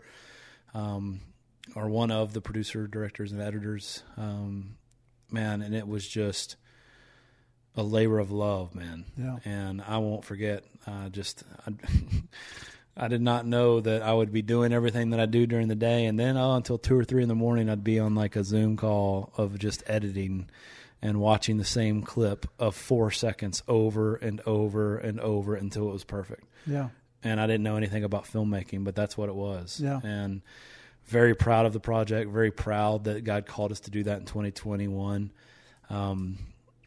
um, 0.74 1.20
or 1.74 1.88
one 1.88 2.10
of 2.10 2.34
the 2.34 2.40
producer, 2.42 2.86
directors, 2.86 3.32
and 3.32 3.40
editors. 3.40 4.02
Um, 4.18 4.76
man, 5.30 5.62
and 5.62 5.74
it 5.74 5.86
was 5.86 6.06
just 6.06 6.56
a 7.80 7.82
labor 7.82 8.18
of 8.18 8.30
love, 8.30 8.74
man. 8.74 9.04
Yeah. 9.16 9.38
And 9.44 9.82
I 9.82 9.98
won't 9.98 10.24
forget. 10.24 10.64
Uh, 10.86 11.08
just 11.08 11.42
I, 11.66 11.72
I 13.04 13.08
did 13.08 13.20
not 13.22 13.46
know 13.46 13.80
that 13.80 14.02
I 14.02 14.12
would 14.12 14.32
be 14.32 14.42
doing 14.42 14.72
everything 14.72 15.10
that 15.10 15.20
I 15.20 15.26
do 15.26 15.46
during 15.46 15.68
the 15.68 15.74
day, 15.74 16.04
and 16.06 16.18
then 16.18 16.36
oh, 16.36 16.54
until 16.54 16.78
two 16.78 16.96
or 16.96 17.04
three 17.04 17.22
in 17.22 17.28
the 17.28 17.34
morning, 17.34 17.68
I'd 17.70 17.84
be 17.84 17.98
on 17.98 18.14
like 18.14 18.36
a 18.36 18.44
Zoom 18.44 18.76
call 18.76 19.32
of 19.36 19.58
just 19.58 19.82
editing 19.86 20.48
and 21.02 21.18
watching 21.18 21.56
the 21.56 21.64
same 21.64 22.02
clip 22.02 22.46
of 22.58 22.74
four 22.76 23.10
seconds 23.10 23.62
over 23.66 24.16
and 24.16 24.40
over 24.44 24.98
and 24.98 25.18
over 25.20 25.54
until 25.54 25.88
it 25.88 25.92
was 25.92 26.04
perfect 26.04 26.44
Yeah. 26.66 26.90
and 27.22 27.40
I 27.40 27.46
didn't 27.46 27.62
know 27.62 27.76
anything 27.76 28.04
about 28.04 28.24
filmmaking, 28.24 28.84
but 28.84 28.94
that's 28.94 29.16
what 29.16 29.30
it 29.30 29.34
was. 29.34 29.80
Yeah. 29.82 29.98
And 30.04 30.42
very 31.06 31.34
proud 31.34 31.64
of 31.64 31.72
the 31.72 31.80
project. 31.80 32.30
Very 32.30 32.50
proud 32.50 33.04
that 33.04 33.24
God 33.24 33.46
called 33.46 33.72
us 33.72 33.80
to 33.80 33.90
do 33.90 34.02
that 34.04 34.18
in 34.20 34.26
2021. 34.26 35.30
Um, 35.88 36.38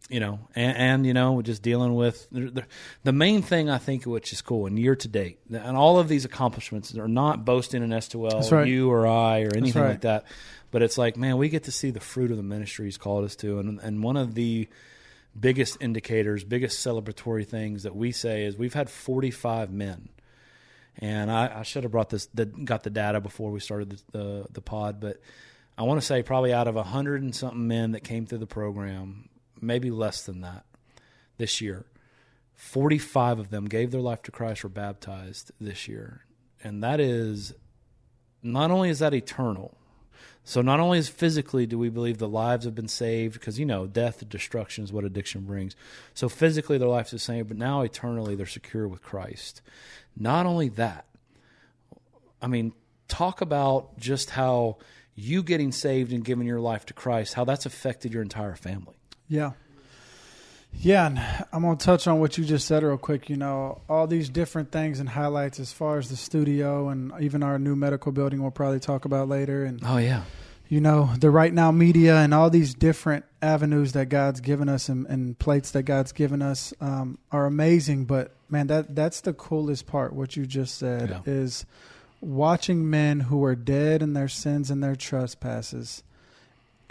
you 0.09 0.19
know, 0.19 0.39
and, 0.55 0.77
and 0.77 1.05
you 1.05 1.13
know, 1.13 1.33
we're 1.33 1.43
just 1.43 1.61
dealing 1.61 1.95
with 1.95 2.27
the, 2.31 2.49
the, 2.49 2.63
the 3.03 3.13
main 3.13 3.41
thing 3.41 3.69
I 3.69 3.77
think, 3.77 4.05
which 4.05 4.33
is 4.33 4.41
cool, 4.41 4.65
and 4.65 4.77
year 4.77 4.95
to 4.95 5.07
date, 5.07 5.39
and 5.49 5.77
all 5.77 5.99
of 5.99 6.07
these 6.07 6.25
accomplishments 6.25 6.95
are 6.97 7.07
not 7.07 7.45
boasting 7.45 7.83
in 7.83 7.89
S2L, 7.89 8.51
right. 8.51 8.67
you 8.67 8.91
or 8.91 9.07
I, 9.07 9.43
or 9.43 9.55
anything 9.55 9.81
right. 9.81 9.89
like 9.89 10.01
that. 10.01 10.25
But 10.71 10.81
it's 10.81 10.97
like, 10.97 11.17
man, 11.17 11.37
we 11.37 11.49
get 11.49 11.65
to 11.65 11.71
see 11.71 11.91
the 11.91 11.99
fruit 11.99 12.31
of 12.31 12.37
the 12.37 12.43
ministry 12.43 12.85
He's 12.85 12.97
called 12.97 13.25
us 13.25 13.35
to, 13.37 13.59
and 13.59 13.79
and 13.79 14.03
one 14.03 14.17
of 14.17 14.35
the 14.35 14.67
biggest 15.39 15.77
indicators, 15.81 16.43
biggest 16.43 16.85
celebratory 16.85 17.47
things 17.47 17.83
that 17.83 17.95
we 17.95 18.11
say 18.11 18.45
is 18.45 18.57
we've 18.57 18.73
had 18.73 18.89
45 18.89 19.71
men. 19.71 20.09
And 20.99 21.31
I, 21.31 21.59
I 21.59 21.63
should 21.63 21.83
have 21.83 21.91
brought 21.91 22.09
this, 22.09 22.27
the, 22.33 22.45
got 22.45 22.83
the 22.83 22.91
data 22.91 23.19
before 23.19 23.51
we 23.51 23.59
started 23.59 23.89
the, 23.89 24.17
the, 24.17 24.45
the 24.51 24.61
pod, 24.61 24.99
but 24.99 25.19
I 25.77 25.83
want 25.83 25.99
to 25.99 26.05
say 26.05 26.21
probably 26.21 26.53
out 26.53 26.67
of 26.67 26.75
a 26.75 26.83
hundred 26.83 27.23
and 27.23 27.35
something 27.35 27.67
men 27.67 27.93
that 27.93 28.03
came 28.03 28.27
through 28.27 28.37
the 28.39 28.47
program, 28.47 29.27
maybe 29.63 29.91
less 29.91 30.23
than 30.23 30.41
that 30.41 30.65
this 31.37 31.61
year, 31.61 31.85
45 32.55 33.39
of 33.39 33.49
them 33.49 33.65
gave 33.65 33.91
their 33.91 34.01
life 34.01 34.21
to 34.23 34.31
Christ, 34.31 34.63
were 34.63 34.69
baptized 34.69 35.51
this 35.59 35.87
year. 35.87 36.25
And 36.63 36.83
that 36.83 36.99
is, 36.99 37.53
not 38.41 38.71
only 38.71 38.89
is 38.89 38.99
that 38.99 39.13
eternal, 39.13 39.75
so 40.45 40.61
not 40.61 40.79
only 40.79 40.97
is 40.97 41.09
physically 41.09 41.65
do 41.65 41.77
we 41.77 41.89
believe 41.89 42.17
the 42.17 42.27
lives 42.27 42.65
have 42.65 42.75
been 42.75 42.87
saved, 42.87 43.33
because 43.33 43.59
you 43.59 43.65
know 43.65 43.87
death 43.87 44.27
destruction 44.27 44.83
is 44.83 44.91
what 44.91 45.05
addiction 45.05 45.41
brings. 45.41 45.75
So 46.13 46.29
physically 46.29 46.77
their 46.77 46.87
lives 46.87 47.13
is 47.13 47.23
saved, 47.23 47.47
but 47.47 47.57
now 47.57 47.81
eternally 47.81 48.35
they're 48.35 48.45
secure 48.45 48.87
with 48.87 49.01
Christ. 49.01 49.61
Not 50.17 50.45
only 50.45 50.69
that, 50.69 51.05
I 52.41 52.47
mean, 52.47 52.73
talk 53.07 53.41
about 53.41 53.97
just 53.97 54.31
how 54.31 54.77
you 55.15 55.43
getting 55.43 55.71
saved 55.71 56.11
and 56.11 56.25
giving 56.25 56.47
your 56.47 56.59
life 56.59 56.85
to 56.87 56.93
Christ, 56.93 57.35
how 57.35 57.45
that's 57.45 57.65
affected 57.65 58.13
your 58.13 58.21
entire 58.21 58.55
family. 58.55 58.95
Yeah. 59.27 59.51
Yeah, 60.75 61.05
and 61.05 61.19
I'm 61.53 61.61
going 61.61 61.77
to 61.77 61.85
touch 61.85 62.07
on 62.07 62.19
what 62.19 62.37
you 62.37 62.43
just 62.45 62.67
said 62.67 62.81
real 62.83 62.97
quick. 62.97 63.29
You 63.29 63.37
know, 63.37 63.81
all 63.87 64.07
these 64.07 64.27
different 64.27 64.71
things 64.71 64.99
and 64.99 65.07
highlights 65.07 65.59
as 65.59 65.71
far 65.71 65.97
as 65.97 66.09
the 66.09 66.15
studio 66.15 66.89
and 66.89 67.11
even 67.21 67.43
our 67.43 67.59
new 67.59 67.75
medical 67.75 68.11
building 68.11 68.41
we'll 68.41 68.51
probably 68.51 68.79
talk 68.79 69.05
about 69.05 69.29
later. 69.29 69.63
And, 69.65 69.81
Oh 69.85 69.97
yeah, 69.97 70.23
you 70.67 70.81
know, 70.81 71.11
the 71.19 71.29
right 71.29 71.53
now 71.53 71.71
media 71.71 72.17
and 72.17 72.33
all 72.33 72.49
these 72.49 72.73
different 72.73 73.23
avenues 73.41 73.93
that 73.93 74.07
God's 74.09 74.41
given 74.41 74.67
us 74.67 74.89
and, 74.89 75.05
and 75.05 75.37
plates 75.37 75.71
that 75.71 75.83
God's 75.83 76.11
given 76.11 76.41
us 76.41 76.73
um, 76.81 77.19
are 77.31 77.45
amazing. 77.45 78.05
But, 78.05 78.35
man, 78.49 78.65
that 78.67 78.95
that's 78.95 79.21
the 79.21 79.33
coolest 79.33 79.85
part, 79.85 80.11
what 80.13 80.35
you 80.35 80.47
just 80.47 80.75
said, 80.79 81.09
Yeah. 81.09 81.19
is 81.27 81.65
watching 82.19 82.89
men 82.89 83.19
who 83.19 83.43
are 83.45 83.55
dead 83.55 84.01
in 84.01 84.13
their 84.13 84.27
sins 84.29 84.71
and 84.71 84.83
their 84.83 84.95
trespasses 84.95 86.03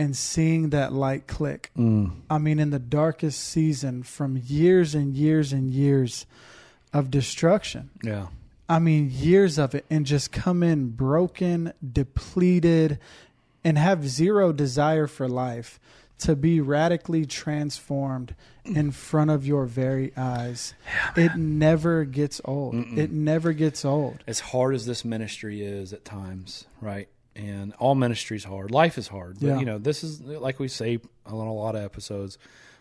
and 0.02 0.16
seeing 0.16 0.70
that 0.70 0.92
light 0.92 1.28
click. 1.28 1.70
Mm. 1.78 2.10
I 2.28 2.38
mean, 2.38 2.58
in 2.58 2.70
the 2.70 2.80
darkest 2.80 3.40
season 3.40 4.02
from 4.02 4.40
years 4.44 4.94
and 4.94 5.14
years 5.14 5.52
and 5.52 5.70
years 5.70 6.26
of 6.92 7.10
destruction. 7.10 7.90
yeah, 8.02 8.26
I 8.68 8.78
mean, 8.78 9.10
years 9.12 9.58
of 9.58 9.74
it, 9.74 9.84
and 9.88 10.04
just 10.04 10.32
come 10.32 10.62
in 10.62 10.88
broken, 10.90 11.72
depleted, 11.80 12.98
and 13.64 13.78
have 13.78 14.08
zero 14.08 14.52
desire 14.52 15.06
for 15.06 15.28
life 15.28 15.78
to 16.18 16.36
be 16.36 16.60
radically 16.60 17.26
transformed 17.26 18.34
in 18.64 18.90
front 18.90 19.30
of 19.30 19.46
your 19.46 19.66
very 19.66 20.12
eyes. 20.16 20.74
it 21.16 21.36
never 21.36 22.04
gets 22.04 22.40
old. 22.44 22.74
It 22.96 23.10
never 23.10 23.52
gets 23.52 23.84
old. 23.84 24.22
as 24.26 24.40
hard 24.40 24.74
as 24.74 24.86
this 24.86 25.04
ministry 25.04 25.62
is 25.62 25.92
at 25.92 26.04
times, 26.04 26.66
right? 26.80 27.08
And 27.34 27.72
all 27.78 27.94
ministry 27.94 28.36
is 28.36 28.44
hard. 28.44 28.70
Life 28.70 28.98
is 28.98 29.08
hard. 29.08 29.38
But, 29.40 29.46
Yeah. 29.46 29.58
you 29.58 29.64
know, 29.64 29.78
this 29.78 30.04
is 30.04 30.20
like 30.20 30.58
we 30.60 30.68
say 30.68 30.98
on 31.24 31.46
a 31.46 31.52
lot 31.52 31.74
of 31.74 31.82
episodes. 31.82 32.36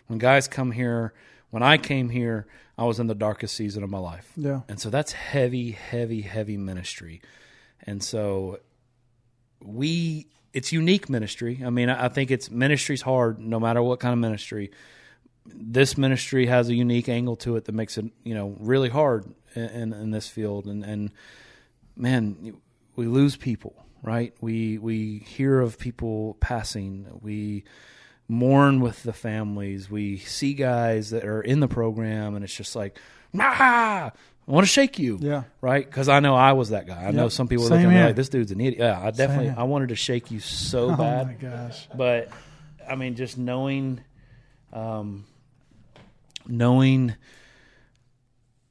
When 0.07 0.19
guys 0.19 0.47
come 0.47 0.71
here, 0.71 1.13
when 1.51 1.63
I 1.63 1.77
came 1.77 2.09
here, 2.09 2.47
I 2.77 2.83
was 2.83 2.99
in 2.99 3.07
the 3.07 3.15
darkest 3.15 3.55
season 3.55 3.81
of 3.83 3.89
my 3.89 3.97
life. 3.99 4.31
Yeah. 4.35 4.61
And 4.67 4.79
so 4.79 4.89
that's 4.89 5.13
heavy, 5.13 5.71
heavy, 5.71 6.21
heavy 6.21 6.57
ministry. 6.57 7.21
And 7.85 8.03
so 8.03 8.59
we, 9.63 10.27
it's 10.53 10.71
unique 10.73 11.09
ministry. 11.09 11.61
I 11.65 11.69
mean, 11.69 11.89
I 11.89 12.05
I 12.05 12.09
think 12.09 12.29
it's 12.31 12.51
ministry's 12.51 13.01
hard 13.01 13.39
no 13.39 13.59
matter 13.59 13.81
what 13.81 13.99
kind 13.99 14.11
of 14.13 14.19
ministry. 14.19 14.71
This 15.45 15.97
ministry 15.97 16.45
has 16.47 16.69
a 16.69 16.75
unique 16.75 17.07
angle 17.09 17.35
to 17.37 17.55
it 17.55 17.65
that 17.65 17.71
makes 17.73 17.97
it, 17.97 18.05
you 18.23 18.33
know, 18.35 18.55
really 18.59 18.89
hard 18.89 19.25
in, 19.55 19.63
in, 19.63 19.93
in 19.93 20.11
this 20.11 20.27
field. 20.27 20.65
And, 20.65 20.83
and 20.83 21.11
man, 21.95 22.57
we 22.95 23.07
lose 23.07 23.35
people, 23.37 23.85
right? 24.01 24.33
We, 24.41 24.77
we 24.77 25.19
hear 25.19 25.59
of 25.59 25.77
people 25.77 26.37
passing. 26.39 27.07
We, 27.21 27.63
mourn 28.27 28.79
with 28.79 29.03
the 29.03 29.11
families. 29.13 29.91
We 29.91 30.17
see 30.17 30.53
guys 30.53 31.09
that 31.09 31.25
are 31.25 31.41
in 31.41 31.59
the 31.59 31.67
program, 31.67 32.33
and 32.33 32.43
it's 32.45 32.55
just 32.55 32.75
like, 32.77 32.97
ah, 33.37 34.11
I 34.47 34.51
want 34.51 34.65
to 34.65 34.71
shake 34.71 34.97
you. 34.97 35.19
Yeah. 35.21 35.43
Right? 35.59 35.85
Because 35.85 36.07
I 36.07 36.21
know 36.21 36.33
I 36.35 36.53
was 36.53 36.69
that 36.69 36.87
guy. 36.87 37.05
I 37.05 37.11
know 37.11 37.27
some 37.29 37.47
people 37.49 37.65
Same 37.65 37.77
look 37.77 37.87
at 37.87 37.93
me 37.93 38.03
like, 38.05 38.15
this 38.15 38.29
dude's 38.29 38.51
an 38.51 38.61
idiot. 38.61 38.79
Yeah, 38.79 38.99
I 38.99 39.11
definitely. 39.11 39.49
I 39.49 39.63
wanted 39.63 39.89
to 39.89 39.95
shake 39.95 40.31
you 40.31 40.39
so 40.39 40.89
Oh 40.93 40.95
bad. 40.95 41.27
my 41.27 41.33
gosh. 41.33 41.87
But 41.93 42.29
I 42.89 42.95
mean, 42.95 43.15
just 43.15 43.37
knowing, 43.37 43.99
um, 44.71 45.25
knowing 46.47 47.15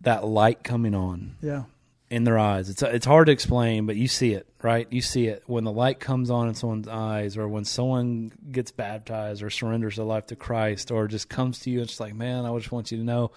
that 0.01 0.25
light 0.25 0.65
coming 0.65 0.95
on 0.95 1.37
Yeah. 1.43 1.65
In 2.11 2.25
their 2.25 2.39
eyes. 2.39 2.69
It's 2.69 2.83
it's 2.83 3.07
hard 3.07 3.27
to 3.27 3.33
explain, 3.33 3.87
but 3.87 3.97
you 3.97 4.09
see 4.09 4.33
it, 4.33 4.49
right? 4.63 4.87
You 4.91 5.01
see 5.01 5.29
it 5.29 5.45
when 5.47 5.65
the 5.65 5.73
light 5.73 6.01
comes 6.01 6.31
on 6.31 6.49
in 6.49 6.55
someone's 6.55 6.89
eyes, 6.89 7.37
or 7.37 7.49
when 7.49 7.65
someone 7.65 8.33
gets 8.51 8.73
baptized 8.73 9.43
or 9.43 9.51
surrenders 9.51 9.97
their 9.97 10.05
life 10.05 10.27
to 10.27 10.37
Christ, 10.37 10.91
or 10.91 11.07
just 11.07 11.29
comes 11.29 11.61
to 11.61 11.71
you 11.71 11.79
and 11.81 11.89
it's 11.89 12.01
like, 12.01 12.15
man, 12.15 12.45
I 12.45 12.57
just 12.59 12.73
want 12.73 12.91
you 12.91 12.99
to 12.99 13.05
know. 13.05 13.31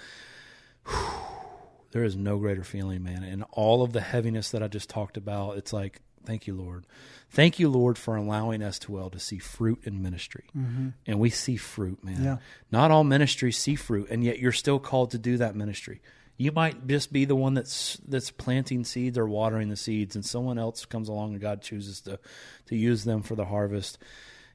There 1.92 2.04
is 2.04 2.16
no 2.16 2.40
greater 2.40 2.64
feeling, 2.64 3.04
man. 3.04 3.24
And 3.24 3.46
all 3.52 3.84
of 3.84 3.94
the 3.94 4.02
heaviness 4.02 4.50
that 4.50 4.64
I 4.64 4.68
just 4.68 4.90
talked 4.90 5.16
about, 5.16 5.58
it's 5.58 5.72
like, 5.72 6.02
thank 6.26 6.48
you, 6.48 6.56
Lord. 6.56 6.88
Thank 7.30 7.60
you, 7.60 7.70
Lord, 7.70 8.00
for 8.00 8.16
allowing 8.16 8.64
us 8.64 8.80
to 8.80 8.92
well 8.92 9.12
to 9.12 9.20
see 9.20 9.38
fruit 9.38 9.82
in 9.84 10.02
ministry. 10.02 10.46
Mm-hmm. 10.58 10.90
And 11.06 11.20
we 11.20 11.30
see 11.30 11.56
fruit, 11.56 12.04
man. 12.04 12.24
Yeah. 12.24 12.38
Not 12.72 12.90
all 12.90 13.04
ministries 13.04 13.60
see 13.60 13.76
fruit, 13.76 14.08
and 14.10 14.24
yet 14.24 14.40
you're 14.40 14.52
still 14.52 14.80
called 14.80 15.12
to 15.12 15.20
do 15.20 15.38
that 15.38 15.56
ministry. 15.56 16.02
You 16.38 16.52
might 16.52 16.88
just 16.88 17.14
be 17.14 17.26
the 17.26 17.36
one 17.36 17.54
that's 17.54 17.98
that's 18.08 18.32
planting 18.32 18.84
seeds 18.84 19.18
or 19.18 19.28
watering 19.28 19.70
the 19.70 19.76
seeds, 19.76 20.16
and 20.16 20.26
someone 20.26 20.58
else 20.58 20.86
comes 20.86 21.10
along 21.10 21.34
and 21.34 21.42
God 21.42 21.62
chooses 21.62 22.02
to 22.02 22.20
to 22.68 22.76
use 22.76 23.04
them 23.04 23.22
for 23.22 23.36
the 23.36 23.46
harvest. 23.46 23.98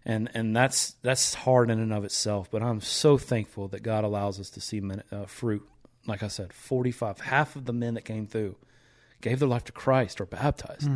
And 0.05 0.31
and 0.35 0.57
that's 0.57 0.93
that's 1.03 1.35
hard 1.35 1.71
in 1.71 1.79
and 1.79 1.93
of 1.93 2.05
itself. 2.05 2.51
But 2.51 2.63
I'm 2.63 2.81
so 2.81 3.19
thankful 3.19 3.69
that 3.69 3.83
God 3.83 4.05
allows 4.05 4.41
us 4.41 4.51
to 4.51 4.61
see 4.61 4.81
min- 4.81 5.03
uh, 5.13 5.27
fruit. 5.27 5.67
Like 6.07 6.23
I 6.23 6.29
said, 6.29 6.55
45, 6.55 7.21
half 7.21 7.55
of 7.55 7.67
the 7.67 7.73
men 7.73 7.95
that 7.95 8.05
came 8.05 8.27
through 8.27 8.57
gave 9.21 9.41
their 9.41 9.49
life 9.49 9.65
to 9.65 9.73
Christ 9.73 10.21
or 10.21 10.27
baptized. 10.27 10.89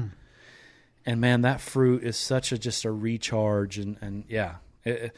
And 1.05 1.21
man, 1.21 1.43
that 1.43 1.61
fruit 1.61 2.03
is 2.05 2.17
such 2.17 2.53
a 2.53 2.59
just 2.59 2.85
a 2.85 2.91
recharge, 2.91 3.79
and 3.79 3.99
and 4.01 4.25
yeah, 4.29 4.57
it, 4.85 5.15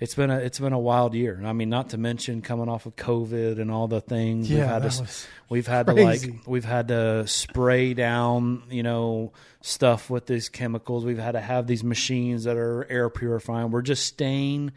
it's 0.00 0.14
been 0.14 0.30
a 0.30 0.38
it's 0.38 0.58
been 0.58 0.72
a 0.72 0.78
wild 0.78 1.14
year. 1.14 1.34
And 1.34 1.46
I 1.46 1.52
mean, 1.52 1.68
not 1.68 1.90
to 1.90 1.98
mention 1.98 2.40
coming 2.42 2.68
off 2.68 2.86
of 2.86 2.96
COVID 2.96 3.60
and 3.60 3.70
all 3.70 3.86
the 3.86 4.00
things 4.00 4.48
we've 4.48 4.58
Yeah, 4.58 4.66
had 4.72 4.82
that 4.82 4.92
to 4.92 5.06
we've 5.48 5.66
had 5.66 5.86
to 5.86 5.92
like 5.92 6.20
we've 6.46 6.64
had 6.64 6.88
to 6.88 7.26
spray 7.26 7.94
down 7.94 8.62
you 8.70 8.82
know 8.82 9.32
stuff 9.60 10.08
with 10.10 10.26
these 10.26 10.48
chemicals. 10.48 11.04
We've 11.04 11.18
had 11.18 11.32
to 11.32 11.40
have 11.40 11.66
these 11.66 11.84
machines 11.84 12.44
that 12.44 12.56
are 12.56 12.86
air 12.90 13.10
purifying. 13.10 13.70
We're 13.70 13.82
just 13.82 14.06
staying. 14.06 14.72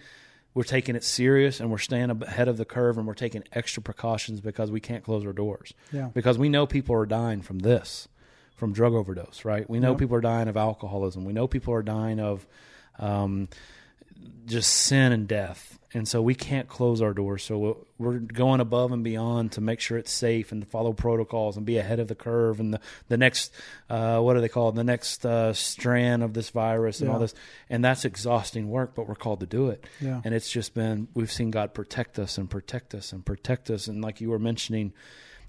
We're 0.55 0.63
taking 0.63 0.95
it 0.95 1.03
serious 1.03 1.59
and 1.59 1.71
we're 1.71 1.79
staying 1.79 2.11
ahead 2.11 2.47
of 2.47 2.57
the 2.57 2.65
curve 2.65 2.99
and 2.99 3.07
we're 3.07 3.15
taking 3.15 3.43
extra 3.53 3.81
precautions 3.81 4.39
because 4.39 4.69
we 4.69 4.79
can't 4.79 5.03
close 5.03 5.25
our 5.25 5.33
doors. 5.33 5.73
Yeah. 5.91 6.09
Because 6.13 6.37
we 6.37 6.47
know 6.47 6.67
people 6.67 6.93
are 6.95 7.07
dying 7.07 7.41
from 7.41 7.57
this, 7.59 8.07
from 8.55 8.71
drug 8.71 8.93
overdose, 8.93 9.45
right? 9.45 9.67
We 9.67 9.79
know 9.79 9.91
Yep. 9.93 9.97
people 9.99 10.15
are 10.17 10.21
dying 10.21 10.47
of 10.47 10.55
alcoholism. 10.55 11.25
We 11.25 11.33
know 11.33 11.47
people 11.47 11.73
are 11.73 11.81
dying 11.81 12.19
of 12.19 12.45
um, 12.99 13.47
just 14.45 14.71
sin 14.71 15.11
and 15.11 15.27
death. 15.27 15.79
And 15.95 16.07
so 16.07 16.23
we 16.23 16.33
can't 16.33 16.67
close 16.67 17.03
our 17.03 17.13
doors. 17.13 17.43
So 17.43 17.85
we're 17.99 18.17
going 18.17 18.61
above 18.61 18.91
and 18.91 19.03
beyond 19.03 19.51
to 19.53 19.61
make 19.61 19.79
sure 19.79 19.97
it's 19.97 20.11
safe 20.11 20.51
and 20.51 20.63
to 20.63 20.67
follow 20.67 20.91
protocols 20.91 21.55
and 21.55 21.67
be 21.67 21.77
ahead 21.77 21.99
of 21.99 22.07
the 22.07 22.15
curve 22.15 22.59
and 22.59 22.73
the, 22.73 22.79
the 23.09 23.17
next, 23.17 23.53
uh, 23.91 24.19
what 24.19 24.33
do 24.33 24.41
they 24.41 24.49
call 24.49 24.69
it? 24.69 24.75
The 24.75 24.83
next 24.83 25.23
uh, 25.23 25.53
strand 25.53 26.23
of 26.23 26.33
this 26.33 26.49
virus 26.49 26.99
and 26.99 27.11
all 27.11 27.19
this. 27.19 27.35
And 27.69 27.85
that's 27.85 28.05
exhausting 28.05 28.69
work, 28.69 28.95
but 28.95 29.07
we're 29.07 29.13
called 29.13 29.41
to 29.41 29.45
do 29.45 29.69
it. 29.69 29.85
Yeah. 30.01 30.19
And 30.23 30.33
it's 30.33 30.49
just 30.49 30.73
been, 30.73 31.09
we've 31.13 31.31
seen 31.31 31.51
God 31.51 31.75
protect 31.75 32.17
us 32.17 32.39
and 32.39 32.49
protect 32.49 32.95
us 32.95 33.13
and 33.13 33.23
protect 33.23 33.69
us. 33.69 33.87
And 33.87 34.01
like 34.01 34.19
you 34.19 34.31
were 34.31 34.39
mentioning, 34.39 34.93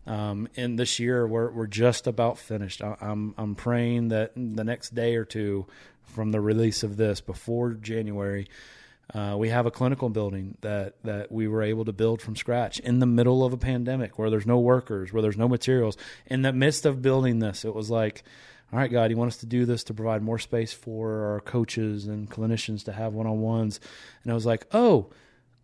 um, 0.07 0.49
in 0.55 0.77
this 0.77 0.99
year, 0.99 1.27
we're 1.27 1.51
we're 1.51 1.67
just 1.67 2.07
about 2.07 2.39
finished. 2.39 2.83
I, 2.83 2.97
I'm 3.01 3.35
I'm 3.39 3.55
praying 3.55 4.09
that 4.09 4.33
the 4.37 4.63
next 4.63 4.95
day 4.95 5.17
or 5.17 5.25
two 5.25 5.67
from 6.07 6.33
the 6.33 6.41
release 6.41 6.83
of 6.83 6.97
this, 6.97 7.21
before 7.21 7.73
January, 7.75 8.49
uh, 9.13 9.37
we 9.39 9.51
have 9.51 9.67
a 9.67 9.71
clinical 9.71 10.09
building 10.09 10.57
that 10.63 10.95
that 11.03 11.31
we 11.31 11.47
were 11.47 11.63
able 11.63 11.85
to 11.85 11.93
build 11.93 12.23
from 12.23 12.37
scratch 12.37 12.79
in 12.81 13.01
the 13.01 13.07
middle 13.07 13.45
of 13.45 13.53
a 13.53 13.59
pandemic, 13.59 14.19
where 14.19 14.31
there's 14.31 14.47
no 14.47 14.59
workers, 14.59 15.13
where 15.13 15.23
there's 15.23 15.37
no 15.37 15.49
materials. 15.49 15.97
In 16.27 16.43
the 16.43 16.53
midst 16.53 16.87
of 16.87 17.03
building 17.03 17.39
this, 17.39 17.65
it 17.65 17.75
was 17.75 17.91
like. 17.91 18.23
All 18.73 18.81
right, 18.81 18.91
God, 18.91 19.11
you 19.11 19.17
want 19.17 19.29
us 19.29 19.37
to 19.37 19.47
do 19.47 19.67
this 19.67 19.85
to 19.85 19.95
provide 19.95 20.21
more 20.21 20.39
space 20.39 20.73
for 20.73 21.33
our 21.33 21.41
coaches 21.41 22.09
and 22.09 22.29
clinicians 22.29 22.85
to 22.87 22.93
have 22.93 23.13
one 23.13 23.27
on 23.27 23.41
ones. 23.41 23.79
And 24.25 24.33
I 24.33 24.35
was 24.35 24.47
like, 24.47 24.67
oh, 24.73 25.11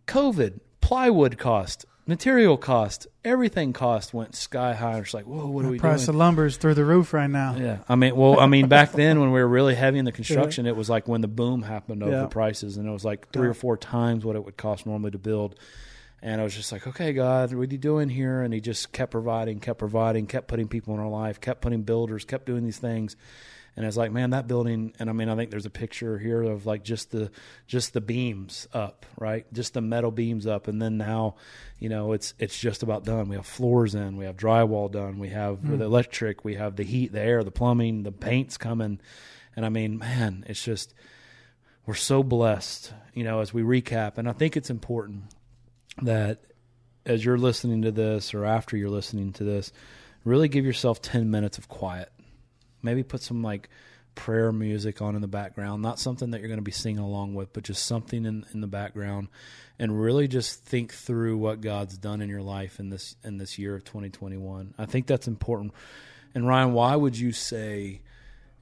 COVID, 0.07 0.61
plywood 0.81 1.37
cost, 1.37 1.87
material 2.11 2.57
cost, 2.59 3.07
everything 3.25 3.73
cost 3.73 4.13
went 4.13 4.35
sky 4.35 4.75
high. 4.75 4.99
It's 4.99 5.15
like, 5.15 5.25
whoa, 5.27 5.47
what 5.47 5.61
are 5.61 5.69
The 5.69 5.71
we 5.73 5.79
price 5.79 6.01
doing? 6.07 6.11
of 6.11 6.15
lumber 6.17 6.45
is 6.45 6.57
through 6.59 6.75
the 6.75 6.85
roof 6.85 7.15
right 7.15 7.31
now. 7.31 7.55
yeah, 7.57 7.79
I 7.89 7.95
mean, 7.95 8.15
well, 8.17 8.39
I 8.39 8.47
mean, 8.47 8.67
back 8.69 8.93
then 8.93 9.21
when 9.21 9.31
we 9.33 9.41
were 9.41 9.49
really 9.49 9.75
heavy 9.77 9.99
in 9.99 10.05
the 10.05 10.13
construction, 10.21 10.67
it 10.67 10.77
was 10.77 10.91
like 10.91 11.09
when 11.09 11.21
the 11.23 11.29
boom 11.29 11.63
happened 11.63 12.03
of 12.03 12.11
Yeah. 12.11 12.23
the 12.23 12.29
prices, 12.29 12.77
and 12.77 12.87
it 12.87 12.91
was 12.91 13.05
like 13.05 13.31
three 13.31 13.47
Yeah. 13.47 13.53
or 13.53 13.55
four 13.55 13.77
times 13.77 14.25
what 14.25 14.37
it 14.37 14.45
would 14.45 14.57
cost 14.57 14.85
normally 14.87 15.13
to 15.13 15.19
build. 15.19 15.55
And 16.23 16.39
I 16.41 16.45
was 16.45 16.55
just 16.55 16.71
like, 16.73 16.87
okay, 16.87 17.15
God, 17.15 17.55
what 17.55 17.69
are 17.69 17.73
you 17.73 17.79
doing 17.79 18.11
here? 18.11 18.43
And 18.43 18.53
He 18.53 18.61
just 18.61 18.93
kept 18.93 19.13
providing, 19.13 19.59
kept 19.61 19.79
providing, 19.79 20.27
kept 20.27 20.49
putting 20.49 20.69
people 20.69 20.93
in 20.93 21.01
our 21.01 21.09
life, 21.09 21.41
kept 21.41 21.63
putting 21.63 21.83
builders, 21.83 22.27
kept 22.27 22.45
doing 22.45 22.65
these 22.65 22.77
things. 22.79 23.17
And 23.81 23.87
it's 23.87 23.97
like, 23.97 24.13
man, 24.13 24.29
that 24.31 24.47
building. 24.47 24.93
And 24.99 25.09
I 25.09 25.15
mean, 25.15 25.31
I 25.31 25.37
think 25.37 25.51
there's 25.51 25.65
a 25.65 25.71
picture 25.71 26.19
here 26.19 26.43
of 26.43 26.67
like 26.67 26.85
just 26.85 27.13
the 27.13 27.31
just 27.67 27.95
the 27.95 28.03
beams 28.03 28.69
up, 28.75 29.07
right? 29.19 29.51
Just 29.55 29.73
the 29.73 29.81
metal 29.81 30.11
beams 30.11 30.47
up, 30.47 30.69
and 30.69 30.83
then 30.83 30.99
now, 30.99 31.37
you 31.79 31.89
know, 31.89 32.13
it's 32.13 32.35
it's 32.39 32.59
just 32.59 32.83
about 32.83 33.07
done. 33.07 33.31
We 33.31 33.37
have 33.37 33.47
floors 33.47 33.95
in, 33.95 34.19
we 34.19 34.27
have 34.27 34.37
drywall 34.37 34.93
done, 34.93 35.19
we 35.19 35.31
have 35.31 35.61
hmm. 35.61 35.79
the 35.79 35.87
electric, 35.87 36.45
we 36.45 36.57
have 36.57 36.77
the 36.77 36.83
heat, 36.83 37.13
the 37.13 37.23
air, 37.23 37.43
the 37.43 37.51
plumbing, 37.51 38.03
the 38.03 38.13
paint's 38.13 38.59
coming. 38.59 39.01
And 39.57 39.65
I 39.65 39.71
mean, 39.71 39.97
man, 39.97 40.45
it's 40.47 40.63
just 40.63 40.93
we're 41.87 41.95
so 41.95 42.23
blessed, 42.23 42.93
you 43.15 43.25
know, 43.25 43.41
as 43.41 43.55
we 43.55 43.63
recap. 43.63 44.19
And 44.19 44.29
I 44.29 44.33
think 44.33 44.59
it's 44.59 44.69
important 44.69 45.23
that 46.03 46.43
as 47.07 47.25
you're 47.25 47.39
listening 47.39 47.81
to 47.81 47.93
this 47.93 48.35
or 48.35 48.45
after 48.45 48.77
you're 48.77 48.91
listening 48.91 49.33
to 49.33 49.45
this, 49.45 49.73
really 50.23 50.49
give 50.49 50.67
yourself 50.67 51.01
10 51.01 51.31
minutes 51.31 51.57
of 51.57 51.67
quiet. 51.69 52.13
Maybe 52.83 53.03
put 53.03 53.23
some 53.23 53.43
like 53.43 53.69
prayer 54.15 54.53
music 54.53 55.01
on 55.01 55.15
in 55.15 55.21
the 55.21 55.29
background, 55.29 55.83
not 55.83 55.99
something 55.99 56.31
that 56.31 56.41
you're 56.41 56.49
going 56.49 56.59
to 56.59 56.63
be 56.63 56.73
singing 56.73 56.99
along 56.99 57.35
with, 57.35 57.53
but 57.53 57.63
just 57.63 57.87
something 57.87 58.27
in, 58.27 58.45
in 58.53 58.61
the 58.61 58.67
background 58.67 59.29
and 59.79 60.01
really 60.01 60.29
just 60.29 60.65
think 60.65 60.93
through 60.93 61.39
what 61.39 61.61
God's 61.61 61.97
done 61.97 62.21
in 62.21 62.29
your 62.29 62.43
life 62.43 62.81
in 62.81 62.91
this 62.91 63.17
in 63.25 63.39
this 63.39 63.59
year 63.59 63.75
of 63.77 63.85
2021. 63.85 64.75
I 64.79 64.87
think 64.87 65.07
that's 65.07 65.29
important. 65.29 65.73
And 66.35 66.47
Ryan, 66.47 66.73
why 66.73 66.97
would 66.97 67.19
you 67.19 67.33
say 67.33 68.03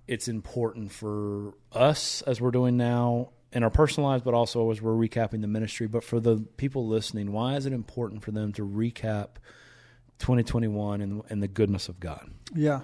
it's 0.07 0.27
important 0.27 0.91
for 0.91 1.55
us 1.71 2.23
as 2.23 2.41
we're 2.41 2.51
doing 2.51 2.77
now 2.77 3.31
in 3.53 3.63
our 3.63 3.71
personal 3.71 4.09
lives, 4.09 4.23
but 4.23 4.35
also 4.35 4.71
as 4.71 4.81
we're 4.83 4.93
recapping 4.93 5.41
the 5.41 5.47
ministry. 5.47 5.87
But 5.87 6.05
for 6.05 6.21
the 6.21 6.45
people 6.57 6.87
listening, 6.87 7.33
why 7.33 7.57
is 7.57 7.67
it 7.67 7.73
important 7.73 8.23
for 8.23 8.31
them 8.31 8.53
to 8.55 8.67
recap 8.67 9.37
2021 10.19 11.01
and, 11.01 11.23
and 11.29 11.43
the 11.43 11.49
goodness 11.49 11.89
of 11.89 12.01
God? 12.01 12.31
Yeah. 12.55 12.81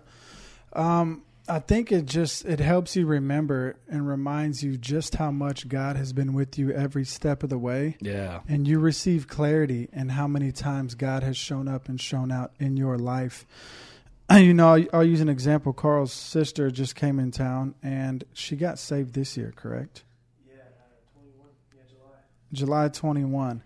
Um, 0.74 1.22
I 1.46 1.58
think 1.58 1.92
it 1.92 2.06
just 2.06 2.46
it 2.46 2.58
helps 2.58 2.96
you 2.96 3.04
remember 3.06 3.76
and 3.88 4.08
reminds 4.08 4.62
you 4.62 4.78
just 4.78 5.16
how 5.16 5.30
much 5.30 5.68
God 5.68 5.96
has 5.96 6.14
been 6.14 6.32
with 6.32 6.58
you 6.58 6.70
every 6.70 7.04
step 7.04 7.42
of 7.42 7.50
the 7.50 7.58
way. 7.58 7.98
Yeah. 8.00 8.40
And 8.48 8.66
you 8.66 8.78
receive 8.78 9.28
clarity 9.28 9.90
in 9.92 10.10
how 10.10 10.26
many 10.26 10.52
times 10.52 10.94
God 10.94 11.22
has 11.22 11.36
shown 11.36 11.68
up 11.68 11.88
and 11.88 12.00
shown 12.00 12.32
out 12.32 12.52
in 12.58 12.76
your 12.76 12.98
life. 12.98 13.46
You 14.32 14.54
know, 14.54 14.74
I'll, 14.74 14.84
I'll 14.94 15.04
use 15.04 15.20
an 15.20 15.28
example. 15.28 15.74
Carl's 15.74 16.10
sister 16.10 16.70
just 16.70 16.96
came 16.96 17.20
in 17.20 17.30
town 17.30 17.74
and 17.82 18.24
she 18.32 18.56
got 18.56 18.78
saved 18.78 19.12
this 19.12 19.36
year, 19.36 19.52
correct? 19.54 20.02
Yeah, 20.48 20.62
July 22.54 22.88
21. 22.88 23.62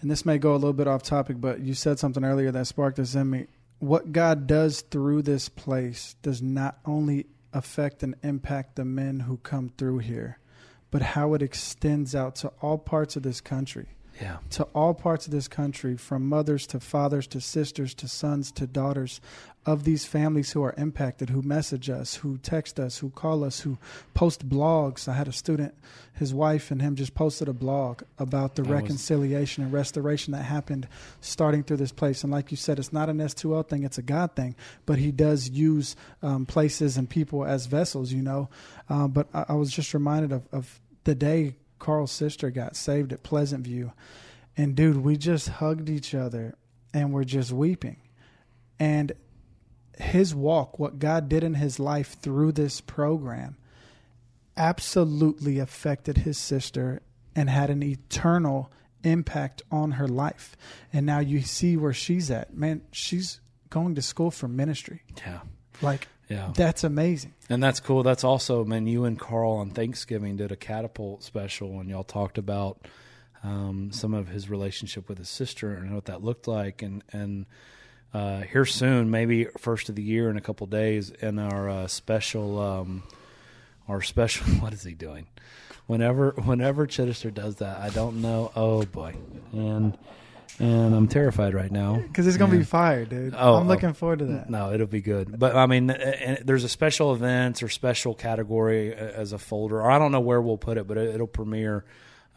And 0.00 0.10
this 0.10 0.26
may 0.26 0.36
go 0.36 0.52
a 0.52 0.60
little 0.60 0.74
bit 0.74 0.86
off 0.86 1.02
topic, 1.02 1.40
but 1.40 1.60
you 1.60 1.72
said 1.72 1.98
something 1.98 2.22
earlier 2.22 2.52
that 2.52 2.66
sparked 2.66 2.98
this 2.98 3.14
in 3.14 3.30
me. 3.30 3.46
What 3.78 4.12
God 4.12 4.46
does 4.46 4.80
through 4.80 5.22
this 5.22 5.48
place 5.48 6.16
does 6.22 6.42
not 6.42 6.78
only 6.84 7.26
affect 7.52 8.02
and 8.02 8.14
impact 8.22 8.76
the 8.76 8.84
men 8.84 9.20
who 9.20 9.36
come 9.38 9.70
through 9.78 9.98
here, 9.98 10.38
but 10.90 11.02
how 11.02 11.34
it 11.34 11.42
extends 11.42 12.14
out 12.14 12.34
to 12.36 12.48
all 12.60 12.78
parts 12.78 13.14
of 13.16 13.22
this 13.22 13.40
country 13.40 13.86
Yeah. 14.20 14.38
to 14.50 14.64
all 14.74 14.94
parts 14.94 15.26
of 15.26 15.32
this 15.32 15.46
country, 15.48 15.96
from 15.96 16.28
mothers 16.28 16.66
to 16.68 16.80
fathers 16.80 17.26
to 17.28 17.40
sisters 17.40 17.94
to 17.94 18.08
sons 18.08 18.50
to 18.52 18.66
daughters 18.66 19.20
of 19.68 19.84
these 19.84 20.06
families 20.06 20.52
who 20.52 20.62
are 20.62 20.74
impacted, 20.78 21.28
who 21.28 21.42
message 21.42 21.90
us, 21.90 22.14
who 22.14 22.38
text 22.38 22.80
us, 22.80 22.96
who 23.00 23.10
call 23.10 23.44
us, 23.44 23.60
who 23.60 23.76
post 24.14 24.48
blogs. 24.48 25.06
I 25.06 25.12
had 25.12 25.28
a 25.28 25.32
student, 25.32 25.74
his 26.14 26.32
wife 26.32 26.70
and 26.70 26.80
him 26.80 26.96
just 26.96 27.14
posted 27.14 27.48
a 27.48 27.52
blog 27.52 28.00
about 28.18 28.54
the 28.54 28.62
That 28.62 28.70
was- 28.70 28.80
reconciliation 28.80 29.62
and 29.62 29.70
restoration 29.70 30.32
that 30.32 30.44
happened 30.44 30.88
starting 31.20 31.64
through 31.64 31.76
this 31.76 31.92
place. 31.92 32.24
And 32.24 32.32
like 32.32 32.50
you 32.50 32.56
said, 32.56 32.78
it's 32.78 32.94
not 32.94 33.10
an 33.10 33.18
S2L 33.18 33.68
thing, 33.68 33.82
it's 33.84 33.98
a 33.98 34.02
God 34.02 34.34
thing, 34.34 34.56
but 34.86 34.98
he 34.98 35.12
does 35.12 35.50
use 35.50 35.96
um, 36.22 36.46
places 36.46 36.96
and 36.96 37.06
people 37.08 37.44
as 37.44 37.66
vessels, 37.66 38.10
you 38.10 38.22
know. 38.22 38.48
Uh, 38.88 39.06
but 39.06 39.28
I, 39.34 39.44
I 39.50 39.52
was 39.52 39.70
just 39.70 39.92
reminded 39.92 40.32
of, 40.32 40.48
of 40.50 40.80
the 41.04 41.14
day 41.14 41.56
Carl's 41.78 42.10
sister 42.10 42.48
got 42.50 42.74
saved 42.74 43.12
at 43.12 43.22
Pleasant 43.22 43.64
View, 43.66 43.92
and 44.56 44.74
dude, 44.74 44.96
we 44.96 45.18
just 45.18 45.48
hugged 45.60 45.90
each 45.90 46.14
other 46.14 46.56
and 46.94 47.12
we're 47.12 47.24
just 47.24 47.52
weeping. 47.52 47.98
And 48.80 49.12
his 50.00 50.34
walk, 50.34 50.78
what 50.78 50.98
God 50.98 51.28
did 51.28 51.42
in 51.44 51.54
his 51.54 51.78
life 51.78 52.16
through 52.20 52.52
this 52.52 52.80
program, 52.80 53.56
absolutely 54.56 55.58
affected 55.58 56.18
his 56.18 56.38
sister 56.38 57.02
and 57.34 57.48
had 57.48 57.70
an 57.70 57.82
eternal 57.82 58.70
impact 59.04 59.62
on 59.70 59.92
her 59.92 60.08
life. 60.08 60.56
And 60.92 61.06
now 61.06 61.20
you 61.20 61.40
see 61.42 61.76
where 61.76 61.92
she's 61.92 62.30
at. 62.30 62.54
Man, 62.54 62.82
she's 62.90 63.40
going 63.70 63.94
to 63.94 64.02
school 64.02 64.30
for 64.30 64.48
ministry. 64.48 65.02
Yeah. 65.18 65.40
Like, 65.80 66.08
Yeah. 66.28 66.52
that's 66.54 66.82
amazing. 66.82 67.34
And 67.48 67.62
that's 67.62 67.80
cool. 67.80 68.02
That's 68.02 68.24
also, 68.24 68.64
man, 68.64 68.86
you 68.86 69.04
and 69.04 69.18
Carl 69.18 69.52
on 69.52 69.70
Thanksgiving 69.70 70.36
did 70.36 70.50
a 70.50 70.56
catapult 70.56 71.22
special 71.22 71.78
and 71.78 71.88
y'all 71.88 72.02
talked 72.04 72.38
about 72.38 72.86
um, 73.44 73.90
some 73.92 74.14
of 74.14 74.28
his 74.28 74.50
relationship 74.50 75.08
with 75.08 75.18
his 75.18 75.28
sister 75.28 75.72
and 75.74 75.94
what 75.94 76.06
that 76.06 76.24
looked 76.24 76.48
like. 76.48 76.82
And, 76.82 77.04
and 77.12 77.46
uh, 78.14 78.40
here 78.40 78.64
soon, 78.64 79.10
maybe 79.10 79.46
first 79.58 79.88
of 79.88 79.94
the 79.94 80.02
year 80.02 80.30
in 80.30 80.36
a 80.36 80.40
couple 80.40 80.66
days, 80.66 81.10
in 81.10 81.38
our 81.38 81.68
uh, 81.68 81.86
special, 81.86 82.58
um, 82.60 83.02
our 83.88 84.02
special, 84.02 84.46
what 84.60 84.72
is 84.72 84.82
he 84.82 84.94
doing? 84.94 85.26
Whenever, 85.86 86.32
whenever 86.32 86.86
Chittister 86.86 87.32
does 87.32 87.56
that, 87.56 87.78
I 87.78 87.88
don't 87.90 88.20
know. 88.20 88.52
Oh 88.54 88.84
boy. 88.84 89.14
And, 89.52 89.96
and 90.58 90.94
I'm 90.94 91.08
terrified 91.08 91.54
right 91.54 91.70
now. 91.70 91.96
Because 91.96 92.26
it's 92.26 92.36
going 92.36 92.50
to 92.50 92.56
Yeah. 92.56 92.62
be 92.62 92.66
fire, 92.66 93.04
dude. 93.04 93.34
Oh, 93.36 93.54
I'm 93.54 93.66
oh. 93.66 93.68
looking 93.68 93.92
forward 93.94 94.18
to 94.18 94.26
that. 94.26 94.50
No, 94.50 94.72
it'll 94.72 94.86
be 94.86 95.00
good. 95.00 95.38
But 95.38 95.56
I 95.56 95.66
mean, 95.66 95.88
and 95.90 96.38
there's 96.44 96.64
a 96.64 96.68
special 96.68 97.14
events 97.14 97.62
or 97.62 97.68
special 97.68 98.14
category 98.14 98.92
uh, 98.94 98.98
as 98.98 99.32
a 99.32 99.38
folder, 99.38 99.80
or 99.80 99.90
I 99.90 99.98
don't 99.98 100.12
know 100.12 100.20
where 100.20 100.42
we'll 100.42 100.58
put 100.58 100.76
it, 100.76 100.86
but 100.86 100.98
it, 100.98 101.14
it'll 101.14 101.26
premiere. 101.26 101.84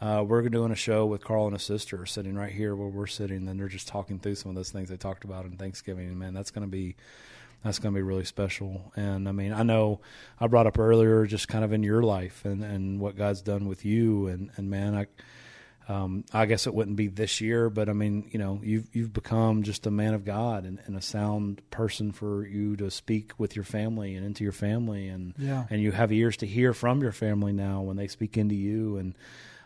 Uh, 0.02 0.20
we're 0.24 0.42
doing 0.48 0.72
a 0.72 0.76
show 0.76 1.06
with 1.06 1.22
Carl 1.22 1.44
and 1.46 1.52
his 1.54 1.62
sister 1.62 2.04
sitting 2.06 2.34
right 2.34 2.50
here 2.50 2.74
where 2.74 2.88
we're 2.88 3.06
sitting, 3.06 3.46
and 3.46 3.60
they're 3.60 3.68
just 3.68 3.86
talking 3.86 4.18
through 4.18 4.34
some 4.34 4.50
of 4.50 4.56
those 4.56 4.70
things 4.70 4.88
they 4.88 4.96
talked 4.96 5.22
about 5.22 5.44
in 5.44 5.52
Thanksgiving. 5.56 6.08
And 6.08 6.18
man, 6.18 6.34
that's 6.34 6.50
going 6.50 6.66
to 6.66 6.70
be 6.70 6.96
that's 7.62 7.78
going 7.78 7.94
to 7.94 7.98
be 7.98 8.02
really 8.02 8.24
special. 8.24 8.92
And 8.96 9.28
I 9.28 9.32
mean, 9.32 9.52
I 9.52 9.62
know 9.62 10.00
I 10.40 10.48
brought 10.48 10.66
up 10.66 10.76
earlier 10.80 11.24
just 11.26 11.46
kind 11.46 11.64
of 11.64 11.72
in 11.72 11.84
your 11.84 12.02
life 12.02 12.44
and 12.44 12.64
and 12.64 12.98
what 12.98 13.16
God's 13.16 13.42
done 13.42 13.68
with 13.68 13.84
you, 13.84 14.26
and 14.26 14.50
and 14.56 14.68
man, 14.68 14.94
I. 14.96 15.06
Um, 15.88 16.24
I 16.32 16.46
guess 16.46 16.68
it 16.68 16.74
wouldn't 16.74 16.96
be 16.96 17.08
this 17.08 17.40
year, 17.40 17.68
but 17.68 17.88
I 17.88 17.92
mean, 17.92 18.28
you 18.30 18.38
know, 18.38 18.60
you've 18.62 18.86
you've 18.94 19.12
become 19.12 19.64
just 19.64 19.84
a 19.84 19.90
man 19.90 20.14
of 20.14 20.24
God 20.24 20.64
and, 20.64 20.78
and 20.86 20.96
a 20.96 21.02
sound 21.02 21.60
person 21.70 22.12
for 22.12 22.46
you 22.46 22.76
to 22.76 22.88
speak 22.88 23.32
with 23.36 23.56
your 23.56 23.64
family 23.64 24.14
and 24.14 24.24
into 24.24 24.44
your 24.44 24.52
family, 24.52 25.08
and 25.08 25.34
Yeah. 25.36 25.64
and 25.70 25.82
you 25.82 25.90
have 25.90 26.12
ears 26.12 26.36
to 26.38 26.46
hear 26.46 26.72
from 26.72 27.02
your 27.02 27.10
family 27.10 27.52
now 27.52 27.82
when 27.82 27.96
they 27.96 28.06
speak 28.06 28.36
into 28.38 28.54
you, 28.54 28.96
and 28.96 29.16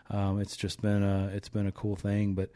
um, 0.09 0.39
it's 0.39 0.55
just 0.57 0.81
been 0.81 1.03
a 1.03 1.27
it's 1.33 1.49
been 1.49 1.67
a 1.67 1.71
cool 1.71 1.95
thing. 1.95 2.33
But 2.33 2.51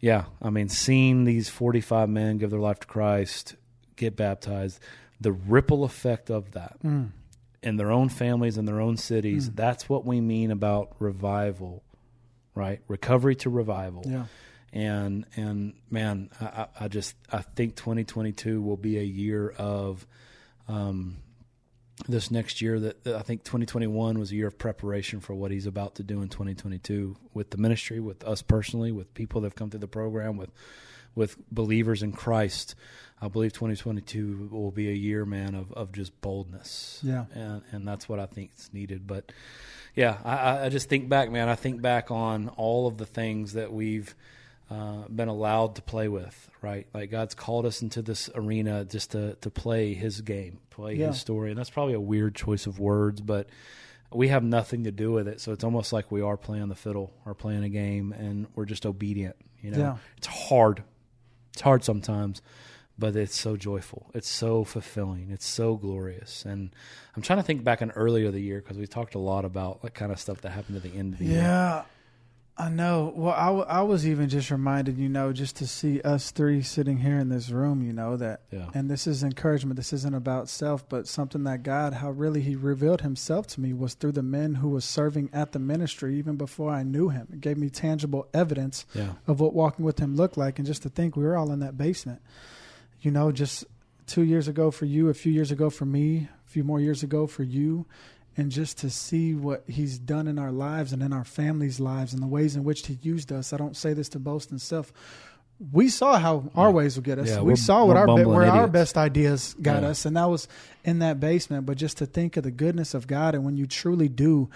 yeah, 0.00 0.24
I 0.42 0.50
mean, 0.50 0.68
seeing 0.68 1.24
these 1.24 1.48
forty 1.48 1.80
five 1.80 2.08
men 2.08 2.38
give 2.38 2.50
their 2.50 2.60
life 2.60 2.80
to 2.80 2.86
Christ, 2.86 3.56
get 3.96 4.16
baptized, 4.16 4.80
the 5.20 5.32
ripple 5.32 5.84
effect 5.84 6.30
of 6.30 6.52
that 6.52 6.76
Mm. 6.84 7.10
in 7.62 7.76
their 7.76 7.90
own 7.90 8.08
families 8.08 8.58
and 8.58 8.66
their 8.68 8.80
own 8.80 8.96
cities. 8.96 9.50
That's 9.50 9.88
what 9.88 10.04
we 10.04 10.20
mean 10.20 10.50
about 10.50 10.94
revival, 10.98 11.82
right? 12.54 12.80
Recovery 12.88 13.34
to 13.36 13.50
revival. 13.50 14.02
Yeah. 14.06 14.26
And 14.72 15.24
and 15.36 15.72
man, 15.90 16.28
I, 16.40 16.44
I 16.44 16.66
I 16.84 16.88
just 16.88 17.14
I 17.32 17.38
think 17.40 17.76
2022 17.76 18.60
will 18.60 18.76
be 18.76 18.98
a 18.98 19.02
year 19.02 19.48
of 19.50 20.06
um, 20.68 21.16
this 22.08 22.30
next 22.30 22.60
year. 22.60 22.78
That 22.80 23.04
that 23.04 23.14
I 23.16 23.22
think 23.22 23.44
2021 23.44 24.18
was 24.18 24.30
a 24.32 24.36
year 24.36 24.46
of 24.46 24.58
preparation 24.58 25.20
for 25.20 25.34
what 25.34 25.50
he's 25.50 25.66
about 25.66 25.94
to 25.96 26.02
do 26.02 26.22
in 26.22 26.28
2022 26.28 27.16
with 27.34 27.50
the 27.50 27.56
ministry, 27.56 28.00
with 28.00 28.22
us 28.24 28.42
personally, 28.42 28.92
with 28.92 29.12
people 29.14 29.40
that 29.40 29.46
have 29.46 29.54
come 29.54 29.70
through 29.70 29.80
the 29.80 29.88
program, 29.88 30.36
with 30.36 30.50
with 31.14 31.36
believers 31.50 32.02
in 32.02 32.12
Christ. 32.12 32.74
I 33.22 33.28
believe 33.28 33.54
2022 33.54 34.50
will 34.52 34.70
be 34.70 34.90
a 34.90 34.94
year, 34.94 35.24
man, 35.24 35.54
of, 35.54 35.72
of 35.72 35.90
just 35.90 36.20
boldness. 36.20 37.00
Yeah. 37.02 37.24
And, 37.32 37.62
and 37.72 37.88
that's 37.88 38.06
what 38.10 38.20
I 38.20 38.26
think 38.26 38.50
is 38.58 38.68
needed. 38.74 39.06
But 39.06 39.32
yeah, 39.94 40.18
I- 40.22 40.36
I, 40.36 40.64
I 40.66 40.68
just 40.68 40.90
think 40.90 41.08
back, 41.08 41.30
man. 41.30 41.48
I 41.48 41.54
think 41.54 41.80
back 41.80 42.10
on 42.10 42.48
all 42.58 42.86
of 42.86 42.98
the 42.98 43.06
things 43.06 43.54
that 43.54 43.72
we've 43.72 44.14
uh, 44.70 45.06
been 45.08 45.28
allowed 45.28 45.76
to 45.76 45.82
play 45.82 46.08
with, 46.08 46.50
right? 46.62 46.86
Like 46.92 47.10
God's 47.10 47.34
called 47.34 47.66
us 47.66 47.82
into 47.82 48.02
this 48.02 48.28
arena 48.34 48.84
just 48.84 49.12
to, 49.12 49.34
to 49.36 49.50
play 49.50 49.94
his 49.94 50.20
game, 50.22 50.58
play 50.70 50.94
Yeah. 50.94 51.08
his 51.08 51.20
story. 51.20 51.50
And 51.50 51.58
that's 51.58 51.70
probably 51.70 51.94
a 51.94 52.00
weird 52.00 52.34
choice 52.34 52.66
of 52.66 52.78
words, 52.80 53.20
but 53.20 53.48
we 54.12 54.28
have 54.28 54.42
nothing 54.42 54.84
to 54.84 54.90
do 54.92 55.12
with 55.12 55.28
it. 55.28 55.40
So 55.40 55.52
it's 55.52 55.62
almost 55.64 55.92
like 55.92 56.10
we 56.10 56.20
are 56.22 56.36
playing 56.36 56.68
the 56.68 56.74
fiddle 56.74 57.12
or 57.24 57.34
playing 57.34 57.62
a 57.64 57.68
game 57.68 58.12
and 58.12 58.46
we're 58.56 58.64
just 58.64 58.86
obedient. 58.86 59.36
You 59.62 59.70
know, 59.72 59.78
Yeah. 59.78 59.96
it's 60.16 60.26
hard. 60.26 60.82
It's 61.52 61.62
hard 61.62 61.84
sometimes, 61.84 62.42
but 62.98 63.14
it's 63.16 63.38
so 63.38 63.56
joyful. 63.56 64.10
It's 64.14 64.28
so 64.28 64.64
fulfilling. 64.64 65.30
It's 65.30 65.46
so 65.46 65.76
glorious. 65.76 66.44
And 66.44 66.70
I'm 67.14 67.22
trying 67.22 67.38
to 67.38 67.42
think 67.42 67.62
back 67.64 67.82
on 67.82 67.92
earlier 67.92 68.30
the 68.30 68.40
year 68.40 68.60
because 68.60 68.78
we 68.78 68.86
talked 68.86 69.14
a 69.14 69.18
lot 69.20 69.44
about 69.44 69.82
that 69.82 69.94
kind 69.94 70.10
of 70.12 70.18
stuff 70.20 70.40
that 70.42 70.50
happened 70.50 70.76
at 70.76 70.82
the 70.82 70.94
end 70.96 71.14
of 71.14 71.18
the 71.20 71.26
year. 71.26 71.40
Yeah, 71.42 71.82
I 72.58 72.70
know. 72.70 73.12
Well, 73.14 73.34
I, 73.34 73.46
w- 73.46 73.66
I 73.68 73.82
was 73.82 74.06
even 74.08 74.30
just 74.30 74.50
reminded, 74.50 74.96
you 74.96 75.10
know, 75.10 75.30
just 75.30 75.56
to 75.56 75.66
see 75.66 76.00
us 76.00 76.30
three 76.30 76.62
sitting 76.62 76.96
here 76.96 77.18
in 77.18 77.28
this 77.28 77.50
room, 77.50 77.82
you 77.82 77.92
know, 77.92 78.16
that, 78.16 78.40
Yeah. 78.50 78.70
and 78.72 78.90
this 78.90 79.06
is 79.06 79.22
encouragement. 79.22 79.76
This 79.76 79.92
isn't 79.92 80.14
about 80.14 80.48
self, 80.48 80.88
but 80.88 81.06
something 81.06 81.44
that 81.44 81.62
God, 81.62 81.92
how 81.92 82.10
really 82.12 82.40
He 82.40 82.56
revealed 82.56 83.02
Himself 83.02 83.46
to 83.48 83.60
me 83.60 83.74
was 83.74 83.92
through 83.92 84.12
the 84.12 84.22
men 84.22 84.54
who 84.54 84.70
was 84.70 84.86
serving 84.86 85.28
at 85.34 85.52
the 85.52 85.58
ministry 85.58 86.16
even 86.16 86.36
before 86.36 86.70
I 86.72 86.82
knew 86.82 87.10
Him. 87.10 87.28
It 87.30 87.42
gave 87.42 87.58
me 87.58 87.68
tangible 87.68 88.26
evidence 88.32 88.86
Yeah. 88.94 89.12
of 89.26 89.38
what 89.38 89.52
walking 89.52 89.84
with 89.84 89.98
Him 89.98 90.16
looked 90.16 90.38
like. 90.38 90.58
And 90.58 90.66
just 90.66 90.82
to 90.84 90.88
think 90.88 91.14
we 91.14 91.24
were 91.24 91.36
all 91.36 91.52
in 91.52 91.58
that 91.60 91.76
basement, 91.76 92.22
you 93.02 93.10
know, 93.10 93.32
just 93.32 93.64
two 94.06 94.22
years 94.22 94.48
ago 94.48 94.70
for 94.70 94.86
you, 94.86 95.10
a 95.10 95.14
few 95.14 95.30
years 95.30 95.50
ago 95.50 95.68
for 95.68 95.84
me, 95.84 96.28
a 96.46 96.48
few 96.48 96.64
more 96.64 96.80
years 96.80 97.02
ago 97.02 97.26
for 97.26 97.42
you, 97.42 97.84
and 98.36 98.50
just 98.50 98.78
to 98.78 98.90
see 98.90 99.34
what 99.34 99.64
he's 99.66 99.98
done 99.98 100.28
in 100.28 100.38
our 100.38 100.52
lives 100.52 100.92
and 100.92 101.02
in 101.02 101.12
our 101.12 101.24
families' 101.24 101.80
lives 101.80 102.12
and 102.12 102.22
the 102.22 102.26
ways 102.26 102.54
in 102.56 102.64
which 102.64 102.86
he 102.86 102.98
used 103.02 103.32
us. 103.32 103.52
I 103.52 103.56
don't 103.56 103.76
say 103.76 103.92
this 103.94 104.08
to 104.10 104.18
boast 104.18 104.50
in 104.52 104.58
self. 104.58 104.92
We 105.72 105.88
saw 105.88 106.18
how 106.18 106.50
our 106.54 106.70
ways 106.70 106.96
would 106.96 107.06
get 107.06 107.18
us. 107.18 107.28
Yeah, 107.28 107.40
we 107.40 107.56
saw 107.56 107.86
what 107.86 107.96
our 107.96 108.06
where 108.06 108.50
our 108.50 108.68
best 108.68 108.98
ideas 108.98 109.56
got 109.62 109.82
Yeah. 109.82 109.88
us, 109.88 110.04
and 110.04 110.14
that 110.14 110.26
was 110.28 110.48
in 110.84 110.98
that 110.98 111.18
basement. 111.18 111.64
But 111.64 111.78
just 111.78 111.96
to 111.96 112.04
think 112.06 112.36
of 112.36 112.44
the 112.44 112.50
goodness 112.50 112.92
of 112.92 113.06
God, 113.06 113.34
and 113.34 113.42
when 113.42 113.56
you 113.56 113.66
truly 113.66 114.10
do, 114.10 114.50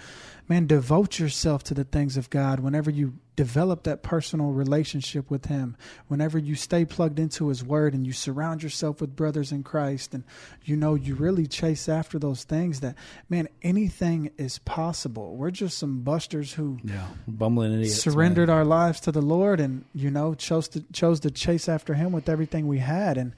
man, 0.47 0.67
devote 0.67 1.17
yourself 1.17 1.63
to 1.63 1.73
the 1.73 1.85
things 1.85 2.17
of 2.17 2.29
God. 2.29 2.59
Whenever 2.59 2.91
you 2.91 3.13
develop 3.45 3.83
that 3.83 4.03
personal 4.03 4.51
relationship 4.51 5.31
with 5.31 5.45
Him, 5.45 5.75
whenever 6.07 6.37
you 6.37 6.53
stay 6.53 6.85
plugged 6.85 7.17
into 7.19 7.47
His 7.47 7.63
Word, 7.63 7.93
and 7.95 8.05
you 8.05 8.13
surround 8.13 8.61
yourself 8.61 9.01
with 9.01 9.15
brothers 9.15 9.51
in 9.51 9.63
Christ, 9.63 10.13
and 10.13 10.23
you 10.63 10.75
know 10.75 10.93
you 10.93 11.15
really 11.15 11.47
chase 11.47 11.89
after 11.89 12.19
those 12.19 12.43
things. 12.43 12.81
That 12.81 12.95
man, 13.29 13.47
anything 13.63 14.29
is 14.37 14.59
possible. 14.59 15.35
We're 15.35 15.49
just 15.51 15.77
some 15.79 16.01
busters 16.01 16.53
who 16.53 16.77
Yeah. 16.83 17.07
Bumbling 17.27 17.73
idiots. 17.73 18.01
surrendered 18.01 18.49
man. 18.49 18.57
our 18.57 18.65
lives 18.65 18.99
to 19.01 19.11
the 19.11 19.21
Lord 19.21 19.59
and 19.59 19.85
you 19.93 20.11
know 20.11 20.33
chose 20.35 20.67
to 20.69 20.81
chose 20.93 21.19
to 21.21 21.31
chase 21.31 21.67
after 21.67 21.93
him 21.95 22.11
with 22.11 22.29
everything 22.29 22.67
we 22.67 22.79
had 22.79 23.17
and 23.17 23.33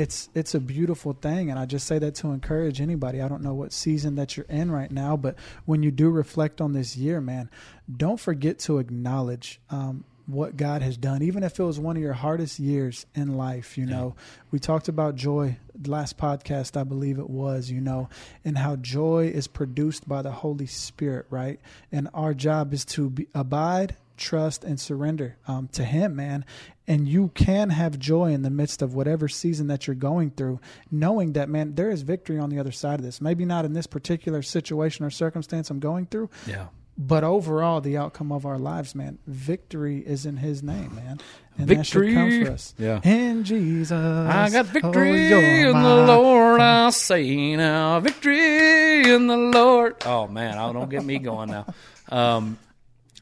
it's 0.00 0.30
it's 0.34 0.54
a 0.54 0.60
beautiful 0.60 1.12
thing 1.12 1.50
and 1.50 1.58
I 1.58 1.66
just 1.66 1.86
say 1.86 1.98
that 1.98 2.14
to 2.16 2.28
encourage 2.28 2.80
anybody. 2.80 3.20
I 3.20 3.28
don't 3.28 3.42
know 3.42 3.54
what 3.54 3.72
season 3.72 4.14
that 4.14 4.36
you're 4.36 4.46
in 4.48 4.70
right 4.70 4.90
now, 4.90 5.16
but 5.16 5.36
when 5.66 5.82
you 5.82 5.90
do 5.90 6.08
reflect 6.08 6.60
on 6.62 6.72
this 6.72 6.96
year, 6.96 7.20
man, 7.20 7.50
don't 7.94 8.18
forget 8.18 8.58
to 8.60 8.78
acknowledge 8.78 9.60
um, 9.68 10.04
what 10.26 10.56
God 10.56 10.80
has 10.80 10.96
done, 10.96 11.22
even 11.22 11.42
if 11.42 11.58
it 11.58 11.62
was 11.62 11.78
one 11.78 11.96
of 11.96 12.02
your 12.02 12.14
hardest 12.14 12.58
years 12.58 13.04
in 13.14 13.36
life. 13.36 13.76
You 13.76 13.84
know, 13.84 14.14
we 14.50 14.58
talked 14.58 14.88
about 14.88 15.16
joy 15.16 15.58
last 15.86 16.16
podcast, 16.16 16.78
I 16.78 16.84
believe 16.84 17.18
it 17.18 17.28
was. 17.28 17.70
You 17.70 17.80
know, 17.80 18.08
and 18.44 18.56
how 18.56 18.76
joy 18.76 19.30
is 19.34 19.48
produced 19.48 20.08
by 20.08 20.22
the 20.22 20.30
Holy 20.30 20.66
Spirit, 20.66 21.26
right? 21.28 21.60
And 21.92 22.08
our 22.14 22.32
job 22.32 22.72
is 22.72 22.84
to 22.86 23.10
be, 23.10 23.26
abide, 23.34 23.96
trust, 24.20 24.62
and 24.62 24.78
surrender 24.78 25.36
um, 25.48 25.68
to 25.72 25.82
Him, 25.82 26.14
man. 26.14 26.44
And 26.86 27.08
you 27.08 27.28
can 27.34 27.70
have 27.70 27.98
joy 27.98 28.32
in 28.32 28.42
the 28.42 28.50
midst 28.50 28.82
of 28.82 28.94
whatever 28.94 29.28
season 29.28 29.68
that 29.68 29.86
you're 29.86 29.96
going 29.96 30.30
through, 30.30 30.60
knowing 30.90 31.32
that, 31.32 31.48
man, 31.48 31.74
there 31.74 31.90
is 31.90 32.02
victory 32.02 32.38
on 32.38 32.50
the 32.50 32.58
other 32.58 32.72
side 32.72 32.98
of 32.98 33.04
this. 33.04 33.20
Maybe 33.20 33.44
not 33.44 33.64
in 33.64 33.72
this 33.72 33.86
particular 33.86 34.42
situation 34.42 35.04
or 35.04 35.10
circumstance 35.10 35.70
I'm 35.70 35.80
going 35.80 36.06
through, 36.06 36.30
Yeah. 36.46 36.66
but 36.98 37.22
overall, 37.24 37.80
the 37.80 37.96
outcome 37.96 38.30
of 38.32 38.44
our 38.44 38.58
lives, 38.58 38.94
man, 38.94 39.18
victory 39.26 39.98
is 40.00 40.26
in 40.26 40.36
His 40.38 40.62
name, 40.62 40.94
man. 40.94 41.20
And 41.56 41.68
Victory. 41.68 42.14
that 42.14 42.30
should 42.30 42.38
come 42.40 42.44
for 42.46 42.52
us. 42.52 42.74
Yeah. 42.78 43.00
In 43.04 43.44
Jesus. 43.44 43.92
I 43.92 44.48
got 44.50 44.66
oh, 44.66 44.68
victory 44.68 45.28
you're 45.28 45.70
in 45.70 45.82
the 45.82 45.96
Lord. 46.06 46.60
I 46.60 46.90
say 46.90 47.54
now, 47.54 48.00
victory 48.00 49.12
in 49.12 49.26
the 49.26 49.36
Lord. 49.36 49.96
Oh 50.06 50.26
man, 50.26 50.58
I 50.58 50.72
don't 50.72 50.88
get 50.90 51.04
me 51.04 51.18
going 51.18 51.50
now. 51.50 51.66
Um, 52.08 52.58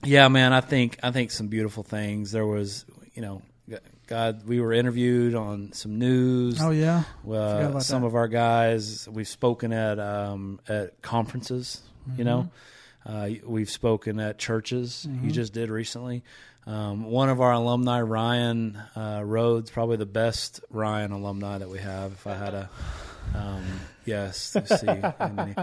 yeah, 0.05 0.29
man, 0.29 0.53
I 0.53 0.61
think 0.61 0.99
I 1.03 1.11
think 1.11 1.31
some 1.31 1.49
beautiful 1.49 1.83
things. 1.83 2.33
There 2.33 2.47
was, 2.47 2.85
you 3.15 3.23
know, 3.23 3.43
God. 4.07 4.47
We 4.47 4.61
were 4.61 4.73
interviewed 4.73 5.35
on 5.35 5.73
some 5.73 5.99
news. 5.99 6.59
Oh, 6.61 6.71
yeah. 6.71 7.03
Uh, 7.29 7.81
some 7.81 8.03
that. 8.03 8.09
of 8.09 8.15
our 8.15 8.29
guys 8.29 9.09
we've 9.09 9.29
spoken 9.29 9.73
at 9.73 9.99
um, 9.99 10.61
at 10.69 11.03
conferences. 11.03 11.83
You 12.17 12.25
know, 12.25 12.51
Uh, 13.05 13.31
we've 13.45 13.71
spoken 13.71 14.19
at 14.21 14.39
churches. 14.39 15.07
Mm-hmm. 15.09 15.27
You 15.27 15.33
just 15.33 15.53
did 15.53 15.71
recently. 15.71 16.23
Um, 16.67 17.05
one 17.05 17.31
of 17.31 17.41
our 17.41 17.53
alumni, 17.53 18.01
Ryan 18.03 18.77
uh, 18.95 19.23
Rhodes, 19.25 19.71
probably 19.71 19.97
the 19.97 20.07
best 20.07 20.61
Ryan 20.71 21.13
alumni 21.13 21.59
that 21.59 21.69
we 21.69 21.79
have. 21.79 22.13
If 22.13 22.27
I 22.27 22.35
had 22.35 22.55
a, 22.55 22.71
um, 23.35 23.65
yes, 24.09 24.55
let's 24.55 24.81
see. 24.81 24.87
many. 25.33 25.55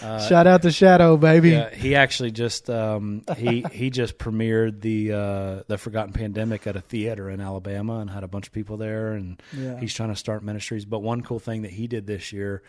Shout 0.00 0.46
out 0.46 0.62
to 0.62 0.70
Shadow, 0.70 1.16
baby. 1.16 1.54
Uh, 1.56 1.68
Yeah, 1.70 1.74
he 1.74 1.94
actually 1.94 2.30
just 2.32 2.68
um, 2.68 3.22
he 3.36 3.64
he 3.72 3.90
just 3.90 4.18
premiered 4.18 4.80
the 4.80 5.12
uh, 5.12 5.62
the 5.68 5.78
Forgotten 5.78 6.12
Pandemic 6.12 6.66
at 6.66 6.76
a 6.76 6.80
theater 6.80 7.30
in 7.30 7.40
Alabama 7.40 7.98
and 8.00 8.10
had 8.10 8.24
a 8.24 8.28
bunch 8.28 8.46
of 8.48 8.52
people 8.52 8.76
there, 8.76 9.12
and 9.12 9.40
Yeah. 9.52 9.78
he's 9.80 9.94
trying 9.94 10.10
to 10.10 10.16
start 10.16 10.42
ministries. 10.42 10.84
But 10.84 11.00
one 11.00 11.22
cool 11.22 11.38
thing 11.38 11.62
that 11.62 11.70
he 11.70 11.86
did 11.86 12.06
this 12.06 12.32
year, 12.32 12.62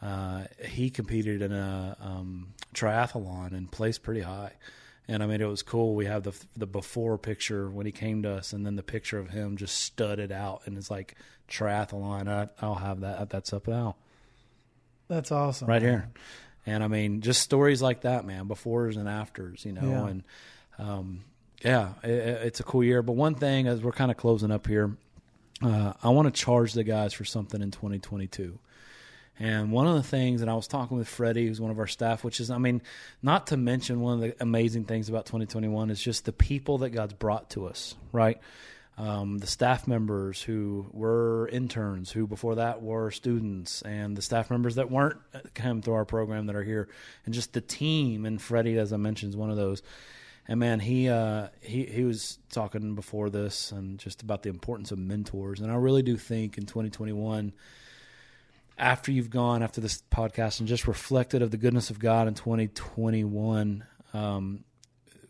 uh, 0.00 0.44
he 0.64 0.90
competed 0.90 1.42
in 1.42 1.52
a 1.52 1.96
um, 2.00 2.54
triathlon 2.74 3.52
and 3.52 3.70
placed 3.70 4.02
pretty 4.02 4.20
high. 4.22 4.52
And 5.10 5.22
I 5.22 5.26
mean, 5.26 5.40
it 5.40 5.46
was 5.48 5.62
cool. 5.62 5.94
We 5.94 6.04
have 6.04 6.22
the 6.22 6.34
the 6.56 6.66
before 6.66 7.16
picture 7.18 7.70
when 7.70 7.86
he 7.86 7.92
came 7.92 8.22
to 8.24 8.30
us, 8.32 8.52
and 8.52 8.64
then 8.66 8.76
the 8.76 8.82
picture 8.82 9.18
of 9.18 9.30
him 9.30 9.56
just 9.56 9.78
studded 9.78 10.30
out, 10.30 10.62
and 10.66 10.76
it's 10.76 10.90
like 10.90 11.14
triathlon. 11.48 12.28
I, 12.28 12.48
I'll 12.60 12.74
have 12.74 13.00
that. 13.00 13.30
That's 13.30 13.52
up 13.54 13.66
now 13.66 13.96
That's 15.08 15.32
awesome. 15.32 15.68
right 15.68 15.82
here. 15.82 16.10
And 16.66 16.84
I 16.84 16.88
mean, 16.88 17.22
just 17.22 17.42
stories 17.42 17.80
like 17.80 18.02
that, 18.02 18.26
man, 18.26 18.46
befores 18.46 18.96
and 18.96 19.08
afters, 19.08 19.64
you 19.64 19.72
know. 19.72 19.88
Yeah. 19.88 20.06
And 20.06 20.22
um, 20.78 21.24
yeah, 21.62 21.92
it, 22.02 22.10
it's 22.10 22.60
a 22.60 22.62
cool 22.62 22.84
year. 22.84 23.02
But 23.02 23.12
one 23.14 23.34
thing, 23.34 23.66
as 23.66 23.80
we're 23.80 23.92
kind 23.92 24.10
of 24.10 24.16
closing 24.16 24.50
up 24.50 24.66
here, 24.66 24.96
uh, 25.62 25.94
I 26.02 26.10
want 26.10 26.32
to 26.32 26.40
charge 26.40 26.74
the 26.74 26.84
guys 26.84 27.14
for 27.14 27.24
something 27.24 27.60
in 27.60 27.70
2022. 27.70 28.58
And 29.40 29.70
one 29.70 29.86
of 29.86 29.94
the 29.94 30.02
things, 30.02 30.42
and 30.42 30.50
I 30.50 30.54
was 30.54 30.66
talking 30.66 30.98
with 30.98 31.08
Freddie, 31.08 31.46
who's 31.46 31.60
one 31.60 31.70
of 31.70 31.78
our 31.78 31.86
staff, 31.86 32.24
which 32.24 32.40
is, 32.40 32.50
I 32.50 32.58
mean, 32.58 32.82
not 33.22 33.48
to 33.48 33.56
mention 33.56 34.00
one 34.00 34.14
of 34.14 34.20
the 34.20 34.34
amazing 34.40 34.84
things 34.84 35.08
about 35.08 35.26
2021 35.26 35.90
is 35.90 36.02
just 36.02 36.24
the 36.24 36.32
people 36.32 36.78
that 36.78 36.90
God's 36.90 37.12
brought 37.12 37.50
to 37.50 37.66
us, 37.66 37.94
right? 38.10 38.40
Um, 38.98 39.38
the 39.38 39.46
staff 39.46 39.86
members 39.86 40.42
who 40.42 40.86
were 40.92 41.48
interns, 41.52 42.10
who 42.10 42.26
before 42.26 42.56
that 42.56 42.82
were 42.82 43.12
students, 43.12 43.80
and 43.82 44.16
the 44.16 44.22
staff 44.22 44.50
members 44.50 44.74
that 44.74 44.90
weren't 44.90 45.18
uh, 45.32 45.38
come 45.54 45.82
through 45.82 45.94
our 45.94 46.04
program 46.04 46.46
that 46.46 46.56
are 46.56 46.64
here, 46.64 46.88
and 47.24 47.32
just 47.32 47.52
the 47.52 47.60
team. 47.60 48.26
And 48.26 48.42
Freddie, 48.42 48.76
as 48.76 48.92
I 48.92 48.96
mentioned, 48.96 49.30
is 49.30 49.36
one 49.36 49.50
of 49.50 49.56
those. 49.56 49.82
And 50.48 50.58
man, 50.58 50.80
he 50.80 51.08
uh, 51.08 51.48
he 51.60 51.84
he 51.84 52.02
was 52.02 52.38
talking 52.50 52.96
before 52.96 53.30
this 53.30 53.70
and 53.70 54.00
just 54.00 54.22
about 54.22 54.42
the 54.42 54.50
importance 54.50 54.90
of 54.90 54.98
mentors. 54.98 55.60
And 55.60 55.70
I 55.70 55.76
really 55.76 56.02
do 56.02 56.16
think 56.16 56.58
in 56.58 56.66
2021 56.66 57.52
after 58.78 59.10
you've 59.10 59.30
gone 59.30 59.62
after 59.62 59.80
this 59.80 60.02
podcast 60.10 60.60
and 60.60 60.68
just 60.68 60.86
reflected 60.86 61.42
of 61.42 61.50
the 61.50 61.56
goodness 61.56 61.90
of 61.90 61.98
God 61.98 62.28
in 62.28 62.34
2021, 62.34 63.84
um, 64.14 64.64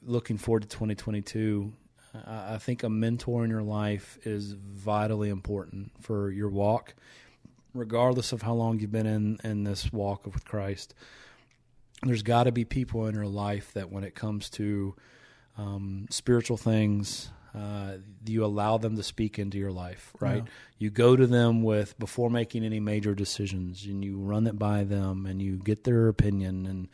looking 0.03 0.37
forward 0.37 0.63
to 0.63 0.69
2022, 0.69 1.73
I, 2.15 2.59
think 2.59 2.83
a 2.83 2.89
mentor 2.89 3.45
in 3.45 3.51
your 3.51 3.63
life 3.63 4.19
is 4.25 4.53
vitally 4.53 5.29
important 5.29 5.93
for 6.01 6.31
your 6.31 6.49
walk, 6.49 6.95
regardless 7.75 8.33
of 8.33 8.43
how 8.43 8.55
long 8.55 8.81
you've 8.81 8.93
been 8.93 9.07
in 9.07 9.39
in 9.45 9.65
this 9.65 9.93
walk 9.93 10.25
with 10.25 10.45
Christ. 10.45 10.95
There's 12.03 12.23
got 12.23 12.45
to 12.45 12.53
be 12.53 12.65
people 12.65 13.07
in 13.07 13.15
your 13.15 13.27
life 13.27 13.73
that, 13.75 13.91
when 13.91 14.05
it 14.05 14.15
comes 14.15 14.49
to 14.51 14.95
um, 15.57 16.07
spiritual 16.11 16.57
things, 16.57 17.31
uh, 17.55 17.97
you 18.25 18.45
allow 18.45 18.79
them 18.79 18.97
to 18.97 19.03
speak 19.03 19.39
into 19.39 19.59
your 19.59 19.73
life, 19.73 20.13
right? 20.21 20.45
Yeah. 20.45 20.51
You 20.79 20.91
go 20.91 21.17
to 21.17 21.27
them 21.27 21.63
with 21.63 21.99
before 21.99 22.31
making 22.31 22.65
any 22.65 22.79
major 22.79 23.15
decisions, 23.15 23.85
and 23.85 24.05
you 24.05 24.19
run 24.19 24.47
it 24.47 24.59
by 24.59 24.85
them, 24.85 25.27
and 25.27 25.43
you 25.43 25.57
get 25.57 25.85
their 25.85 26.09
opinion, 26.09 26.67
and 26.67 26.89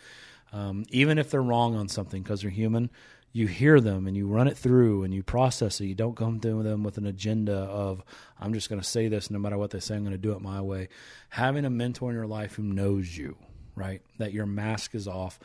um, 0.53 0.85
even 0.89 1.19
if 1.19 1.31
they're 1.31 1.43
wrong 1.43 1.77
on 1.77 1.89
something, 1.89 2.23
because 2.23 2.43
they're 2.43 2.51
human, 2.51 2.91
you 3.35 3.49
hear 3.49 3.81
them 3.81 4.07
and 4.07 4.17
you 4.17 4.29
run 4.29 4.47
it 4.47 4.57
through 4.57 5.03
and 5.03 5.13
you 5.13 5.21
process 5.21 5.81
it. 5.81 5.87
You 5.87 5.95
don't 5.97 6.17
come 6.17 6.39
to 6.39 6.63
them 6.63 6.85
with 6.85 6.99
an 6.99 7.07
agenda 7.07 7.57
of 7.57 8.03
I'm 8.41 8.55
just 8.55 8.69
going 8.69 8.81
to 8.81 8.87
say 8.87 9.09
this 9.09 9.29
no 9.29 9.41
matter 9.41 9.59
what 9.59 9.73
they 9.73 9.81
say. 9.81 9.97
I'm 9.97 10.05
going 10.05 10.13
to 10.13 10.19
do 10.19 10.33
it 10.33 10.41
my 10.41 10.61
way. 10.61 10.89
Having 11.31 11.65
a 11.65 11.71
mentor 11.71 12.11
in 12.11 12.17
your 12.17 12.29
life 12.29 12.55
who 12.55 12.63
knows 12.63 13.15
you, 13.15 13.37
right? 13.75 14.03
That 14.19 14.33
your 14.33 14.47
mask 14.47 14.95
is 14.95 15.09
off. 15.09 15.41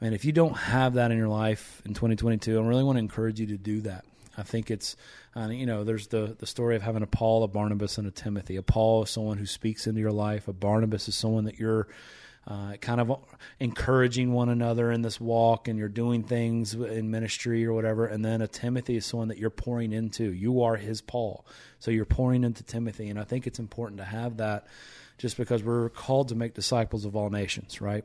And 0.00 0.14
if 0.14 0.24
you 0.24 0.32
don't 0.32 0.56
have 0.56 0.94
that 0.94 1.10
in 1.10 1.18
your 1.18 1.28
life 1.28 1.82
in 1.84 1.92
2022, 1.92 2.58
I 2.58 2.66
really 2.66 2.82
want 2.82 2.96
to 2.96 3.00
encourage 3.00 3.38
you 3.38 3.46
to 3.48 3.58
do 3.58 3.82
that. 3.82 4.06
I 4.38 4.42
think 4.42 4.70
it's, 4.70 4.96
uh, 5.36 5.48
you 5.48 5.66
know, 5.66 5.84
there's 5.84 6.06
the, 6.06 6.34
the 6.38 6.46
story 6.46 6.76
of 6.76 6.82
having 6.82 7.02
a 7.02 7.06
Paul, 7.06 7.42
a 7.42 7.48
Barnabas, 7.48 7.98
and 7.98 8.06
a 8.06 8.10
Timothy. 8.10 8.56
A 8.56 8.62
Paul 8.62 9.02
is 9.02 9.10
someone 9.10 9.36
who 9.36 9.46
speaks 9.46 9.86
into 9.86 10.00
your 10.00 10.12
life. 10.12 10.48
A 10.48 10.54
Barnabas 10.54 11.08
is 11.08 11.14
someone 11.14 11.44
that 11.44 11.58
you're 11.58 11.88
uh, 12.46 12.74
kind 12.80 13.00
of 13.00 13.18
encouraging 13.60 14.32
one 14.32 14.48
another 14.48 14.90
in 14.90 15.02
this 15.02 15.20
walk 15.20 15.68
and 15.68 15.78
you're 15.78 15.88
doing 15.88 16.22
things 16.22 16.72
in 16.72 17.10
ministry 17.10 17.66
or 17.66 17.74
whatever. 17.74 18.06
And 18.06 18.24
then 18.24 18.40
a 18.40 18.48
Timothy 18.48 18.96
is 18.96 19.04
someone 19.04 19.28
that 19.28 19.38
you're 19.38 19.50
pouring 19.50 19.92
into. 19.92 20.32
You 20.32 20.62
are 20.62 20.76
his 20.76 21.00
Paul. 21.00 21.44
So 21.78 21.90
you're 21.90 22.06
pouring 22.06 22.44
into 22.44 22.62
Timothy. 22.62 23.08
And 23.10 23.18
I 23.18 23.24
think 23.24 23.46
it's 23.46 23.58
important 23.58 23.98
to 23.98 24.04
have 24.04 24.38
that 24.38 24.66
just 25.18 25.36
because 25.36 25.62
we're 25.62 25.90
called 25.90 26.28
to 26.28 26.34
make 26.34 26.54
disciples 26.54 27.04
of 27.04 27.16
all 27.16 27.28
nations, 27.28 27.80
right? 27.80 28.04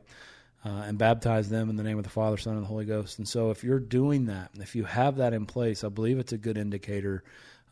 Uh, 0.64 0.82
and 0.86 0.98
baptize 0.98 1.48
them 1.48 1.70
in 1.70 1.76
the 1.76 1.82
name 1.82 1.98
of 1.98 2.04
the 2.04 2.10
Father, 2.10 2.36
Son, 2.36 2.54
and 2.54 2.62
the 2.62 2.66
Holy 2.66 2.86
Ghost. 2.86 3.18
And 3.18 3.28
so, 3.28 3.50
if 3.50 3.62
you're 3.62 3.78
doing 3.78 4.26
that, 4.26 4.50
if 4.54 4.74
you 4.74 4.84
have 4.84 5.16
that 5.16 5.34
in 5.34 5.44
place, 5.44 5.84
I 5.84 5.90
believe 5.90 6.18
it's 6.18 6.32
a 6.32 6.38
good 6.38 6.56
indicator 6.56 7.22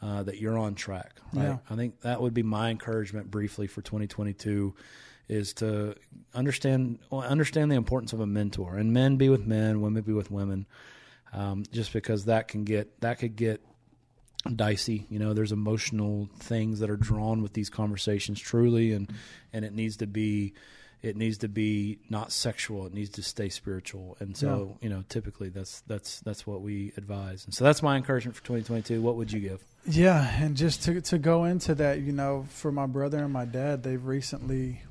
uh, 0.03 0.23
that 0.25 0.39
you're 0.39 0.59
on 0.59 0.75
track. 0.75 1.17
Right? 1.33 1.45
Yeah. 1.45 1.59
I 1.71 1.77
think 1.77 2.01
that 2.03 2.21
would 2.21 2.35
be 2.35 2.43
my 2.43 2.71
encouragement 2.71 3.31
briefly 3.31 3.67
for 3.67 3.81
2022 3.81 4.75
is 5.33 5.55
to 5.55 5.95
understand 6.35 6.99
understand 7.11 7.71
the 7.71 7.77
importance 7.77 8.13
of 8.13 8.21
a 8.21 8.27
mentor. 8.27 8.77
And 8.77 8.93
men 8.93 9.17
be 9.17 9.29
with 9.29 9.47
men, 9.47 9.81
women 9.81 10.03
be 10.03 10.13
with 10.13 10.31
women. 10.31 10.67
Um, 11.33 11.65
just 11.73 11.93
because 11.95 12.27
that 12.27 12.49
can 12.49 12.65
get 12.65 13.01
that 13.01 13.19
could 13.19 13.37
get 13.37 13.63
dicey. 14.55 15.07
You 15.09 15.19
know, 15.19 15.33
there's 15.33 15.53
emotional 15.53 16.29
things 16.39 16.81
that 16.81 16.91
are 16.91 16.97
drawn 16.97 17.43
with 17.43 17.55
these 17.55 17.71
conversations 17.71 18.41
truly 18.41 18.93
and 18.93 19.11
and 19.53 19.65
it 19.65 19.73
needs 19.73 19.97
to 19.99 20.07
be 20.07 20.53
it 21.03 21.17
needs 21.17 21.39
to 21.39 21.49
be 21.49 21.99
not 22.09 22.31
sexual. 22.31 22.87
It 22.87 22.95
needs 22.95 23.11
to 23.11 23.25
stay 23.25 23.49
spiritual. 23.49 24.17
And 24.21 24.37
so, 24.37 24.79
you 24.81 24.89
know, 24.89 25.03
typically 25.09 25.49
that's 25.49 25.81
that's 25.89 26.21
that's 26.21 26.47
what 26.47 26.63
we 26.63 26.93
advise. 26.97 27.45
And 27.45 27.53
so 27.53 27.65
that's 27.65 27.83
my 27.83 27.97
encouragement 27.97 28.37
for 28.37 28.43
2022. 28.45 29.03
What 29.03 29.17
would 29.17 29.33
you 29.33 29.41
give? 29.41 29.65
Yeah, 29.85 30.25
and 30.41 30.57
just 30.57 30.85
to 30.85 31.01
to 31.01 31.19
go 31.19 31.45
into 31.45 31.75
that, 31.77 32.01
you 32.01 32.13
know, 32.13 32.47
for 32.51 32.71
my 32.71 32.87
brother 32.87 33.19
and 33.19 33.33
my 33.33 33.45
dad, 33.45 33.83
they've 33.83 34.05
recently 34.05 34.83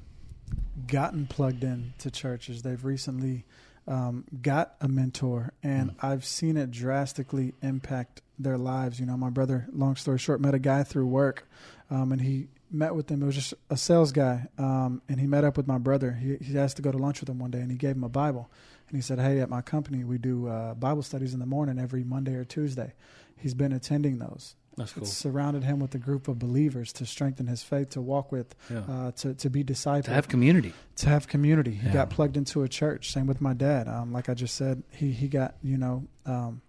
gotten 0.88 1.28
plugged 1.28 1.63
in 1.63 1.94
to 2.00 2.12
churches. 2.12 2.62
They've 2.62 2.84
recently 2.84 3.46
um, 3.88 4.26
got 4.41 4.76
a 4.82 4.88
mentor, 4.88 5.54
and 5.63 5.96
I've 6.02 6.26
seen 6.26 6.58
it 6.58 6.72
drastically 6.72 7.54
impact 7.62 8.22
their 8.38 8.58
lives. 8.58 9.00
You 9.00 9.06
know, 9.06 9.17
my 9.17 9.30
brother, 9.30 9.67
long 9.72 9.96
story 9.96 10.20
short, 10.20 10.41
met 10.41 10.54
a 10.54 10.60
guy 10.60 10.84
through 10.84 11.08
work, 11.08 11.48
um, 11.89 12.12
and 12.12 12.22
he 12.22 12.48
met 12.70 12.96
with 12.96 13.10
him. 13.10 13.22
It 13.22 13.26
was 13.26 13.36
just 13.36 13.54
a 13.70 13.78
sales 13.78 14.12
guy, 14.12 14.48
um, 14.58 15.02
and 15.10 15.20
he 15.20 15.28
met 15.28 15.44
up 15.44 15.58
with 15.58 15.67
my 15.67 15.78
brother. 15.78 16.12
He, 16.12 16.38
he 16.38 16.58
asked 16.58 16.78
to 16.78 16.82
go 16.82 16.91
to 16.91 16.98
lunch 16.98 17.20
with 17.20 17.30
him 17.30 17.39
one 17.39 17.52
day, 17.52 17.60
and 17.60 17.72
he 17.72 17.78
gave 17.78 17.96
him 17.96 18.04
a 18.04 18.10
Bible. 18.10 18.50
And 18.88 18.98
he 18.98 19.02
said, 19.02 19.20
"Hey, 19.20 19.39
at 19.39 19.50
my 19.50 19.62
company, 19.62 20.04
we 20.04 20.17
do 20.17 20.48
uh, 20.48 20.74
Bible 20.74 21.04
studies 21.04 21.34
in 21.34 21.39
the 21.39 21.46
morning 21.46 21.80
every 21.80 22.04
Monday 22.04 22.36
or 22.36 22.44
Tuesday." 22.44 22.94
He's 23.38 23.54
been 23.54 23.72
attending 23.72 24.20
those. 24.20 24.56
That's 24.82 24.94
cool. 24.94 25.04
It 25.04 25.08
surrounded 25.08 25.63
him 25.63 25.80
with 25.80 25.96
a 25.96 25.98
group 25.98 26.28
of 26.28 26.38
believers 26.39 26.91
to 26.94 27.06
strengthen 27.06 27.48
his 27.48 27.63
faith, 27.63 27.89
to 27.91 28.02
walk 28.02 28.32
with, 28.32 28.54
Yeah. 28.70 28.80
uh, 28.89 29.12
to 29.12 29.34
to 29.36 29.50
be 29.50 29.63
discipled, 29.63 30.06
to 30.06 30.12
have 30.12 30.28
community. 30.28 30.74
to 30.98 31.10
have 31.10 31.28
community. 31.28 31.72
He 31.72 31.88
Yeah. 31.88 31.94
got 31.94 32.10
plugged 32.10 32.38
into 32.38 32.63
a 32.63 32.67
church. 32.70 33.12
Same 33.12 33.28
with 33.28 33.41
my 33.41 33.54
dad. 33.54 33.88
Um, 33.88 34.12
like 34.12 34.28
I 34.30 34.34
just 34.34 34.56
said, 34.56 34.84
he 34.91 35.12
he 35.12 35.28
got 35.28 35.56
you 35.63 35.78
know 35.78 36.06
um, 36.26 36.62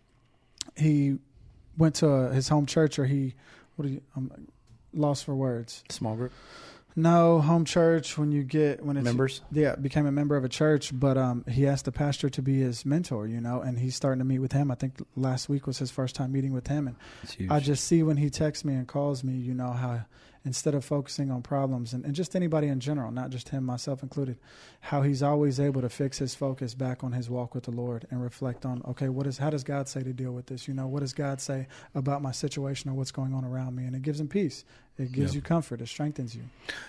he 0.76 1.18
went 1.76 1.94
to 1.96 2.08
uh 2.10 2.30
his 2.32 2.48
home 2.48 2.66
church, 2.66 2.98
or 2.98 3.06
he 3.06 3.34
what 3.76 3.86
do 3.86 3.92
you 3.94 4.00
I'm 4.16 4.48
lost 4.94 5.24
for 5.24 5.34
words. 5.34 5.82
Small 5.88 6.16
group 6.16 6.32
No 6.94 7.40
home 7.40 7.64
church 7.64 8.18
when 8.18 8.32
you 8.32 8.42
get 8.42 8.84
when 8.84 8.96
it's 8.96 9.04
members. 9.04 9.40
yeah, 9.50 9.76
became 9.76 10.06
a 10.06 10.12
member 10.12 10.36
of 10.36 10.44
a 10.44 10.48
church, 10.48 10.90
but 10.92 11.16
um, 11.16 11.44
he 11.48 11.66
asked 11.66 11.86
the 11.86 11.92
pastor 11.92 12.28
to 12.30 12.42
be 12.42 12.60
his 12.60 12.84
mentor, 12.84 13.26
you 13.26 13.40
know, 13.40 13.60
and 13.60 13.78
he's 13.78 13.96
starting 13.96 14.18
to 14.18 14.24
meet 14.24 14.40
with 14.40 14.52
him. 14.52 14.70
I 14.70 14.74
think 14.74 14.94
last 15.16 15.48
week 15.48 15.66
was 15.66 15.78
his 15.78 15.90
first 15.90 16.14
time 16.14 16.32
meeting 16.32 16.52
with 16.52 16.66
him, 16.66 16.86
and 16.88 16.96
I 17.50 17.60
just 17.60 17.84
see 17.84 18.02
when 18.02 18.18
he 18.18 18.28
texts 18.28 18.64
me 18.64 18.74
and 18.74 18.86
calls 18.86 19.24
me, 19.24 19.34
you 19.34 19.54
know, 19.54 19.72
how 19.72 20.04
instead 20.44 20.74
of 20.74 20.84
focusing 20.84 21.30
on 21.30 21.40
problems 21.40 21.92
and, 21.92 22.04
and 22.04 22.14
just 22.14 22.34
anybody 22.34 22.66
in 22.66 22.80
general, 22.80 23.12
not 23.12 23.30
just 23.30 23.50
him, 23.50 23.64
myself 23.64 24.02
included, 24.02 24.36
how 24.80 25.02
he's 25.02 25.22
always 25.22 25.60
able 25.60 25.80
to 25.80 25.88
fix 25.88 26.18
his 26.18 26.34
focus 26.34 26.74
back 26.74 27.04
on 27.04 27.12
his 27.12 27.30
walk 27.30 27.54
with 27.54 27.62
the 27.64 27.70
Lord 27.70 28.06
and 28.10 28.20
reflect 28.20 28.66
on, 28.66 28.82
okay, 28.88 29.08
what 29.08 29.26
is 29.26 29.38
how 29.38 29.50
does 29.50 29.62
God 29.62 29.88
say 29.88 30.02
to 30.02 30.12
deal 30.12 30.32
with 30.32 30.46
this? 30.46 30.66
You 30.66 30.74
know, 30.74 30.88
what 30.88 31.00
does 31.00 31.12
God 31.12 31.40
say 31.40 31.68
about 31.94 32.22
my 32.22 32.32
situation 32.32 32.90
or 32.90 32.94
what's 32.94 33.12
going 33.12 33.34
on 33.34 33.44
around 33.44 33.76
me? 33.76 33.84
And 33.84 33.94
it 33.94 34.02
gives 34.02 34.18
him 34.20 34.26
peace. 34.28 34.64
It 34.98 35.12
gives 35.12 35.32
Yeah. 35.32 35.36
you 35.36 35.42
comfort. 35.42 35.80
It 35.80 35.88
strengthens 35.88 36.34
you. 36.34 36.42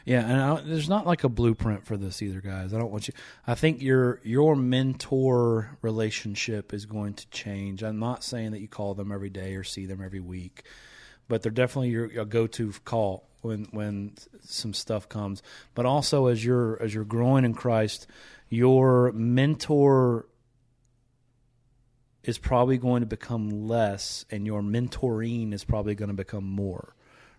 Yeah, 0.04 0.28
and 0.28 0.42
I, 0.42 0.62
there's 0.62 0.90
not 0.90 1.06
like 1.06 1.24
a 1.24 1.30
blueprint 1.30 1.86
for 1.86 1.96
this 1.96 2.22
either, 2.22 2.42
guys. 2.42 2.74
I 2.74 2.80
don't 2.80 2.92
want 2.92 3.08
you. 3.08 3.14
I 3.48 3.56
think 3.56 3.82
your 3.82 4.20
your 4.24 4.56
mentor 4.56 5.78
relationship 5.82 6.74
is 6.74 6.86
going 6.86 7.14
to 7.16 7.28
change. 7.30 7.84
I'm 7.84 8.00
not 8.00 8.24
saying 8.24 8.52
that 8.52 8.60
you 8.60 8.68
call 8.68 8.94
them 8.94 9.12
every 9.12 9.30
day 9.30 9.56
or 9.56 9.64
see 9.64 9.86
them 9.86 10.02
every 10.04 10.20
week, 10.20 10.64
but 11.28 11.44
they're 11.44 11.52
definitely 11.52 11.90
your, 11.90 12.12
your 12.12 12.26
go-to 12.26 12.74
call 12.84 13.30
when 13.44 13.66
when 13.72 14.14
some 14.42 14.74
stuff 14.74 15.08
comes. 15.08 15.44
But 15.76 15.86
also 15.86 16.28
as 16.28 16.44
you're 16.44 16.82
as 16.82 16.94
you're 16.94 17.06
growing 17.06 17.46
in 17.46 17.54
Christ, 17.54 18.08
your 18.50 19.12
mentor 19.12 20.28
is 22.24 22.38
probably 22.38 22.78
going 22.78 23.02
to 23.02 23.08
become 23.08 23.68
less 23.68 24.26
and 24.32 24.46
your 24.46 24.62
mentoring 24.62 25.54
is 25.54 25.64
probably 25.64 25.94
going 25.94 26.10
to 26.10 26.16
become 26.16 26.46
more 26.46 26.96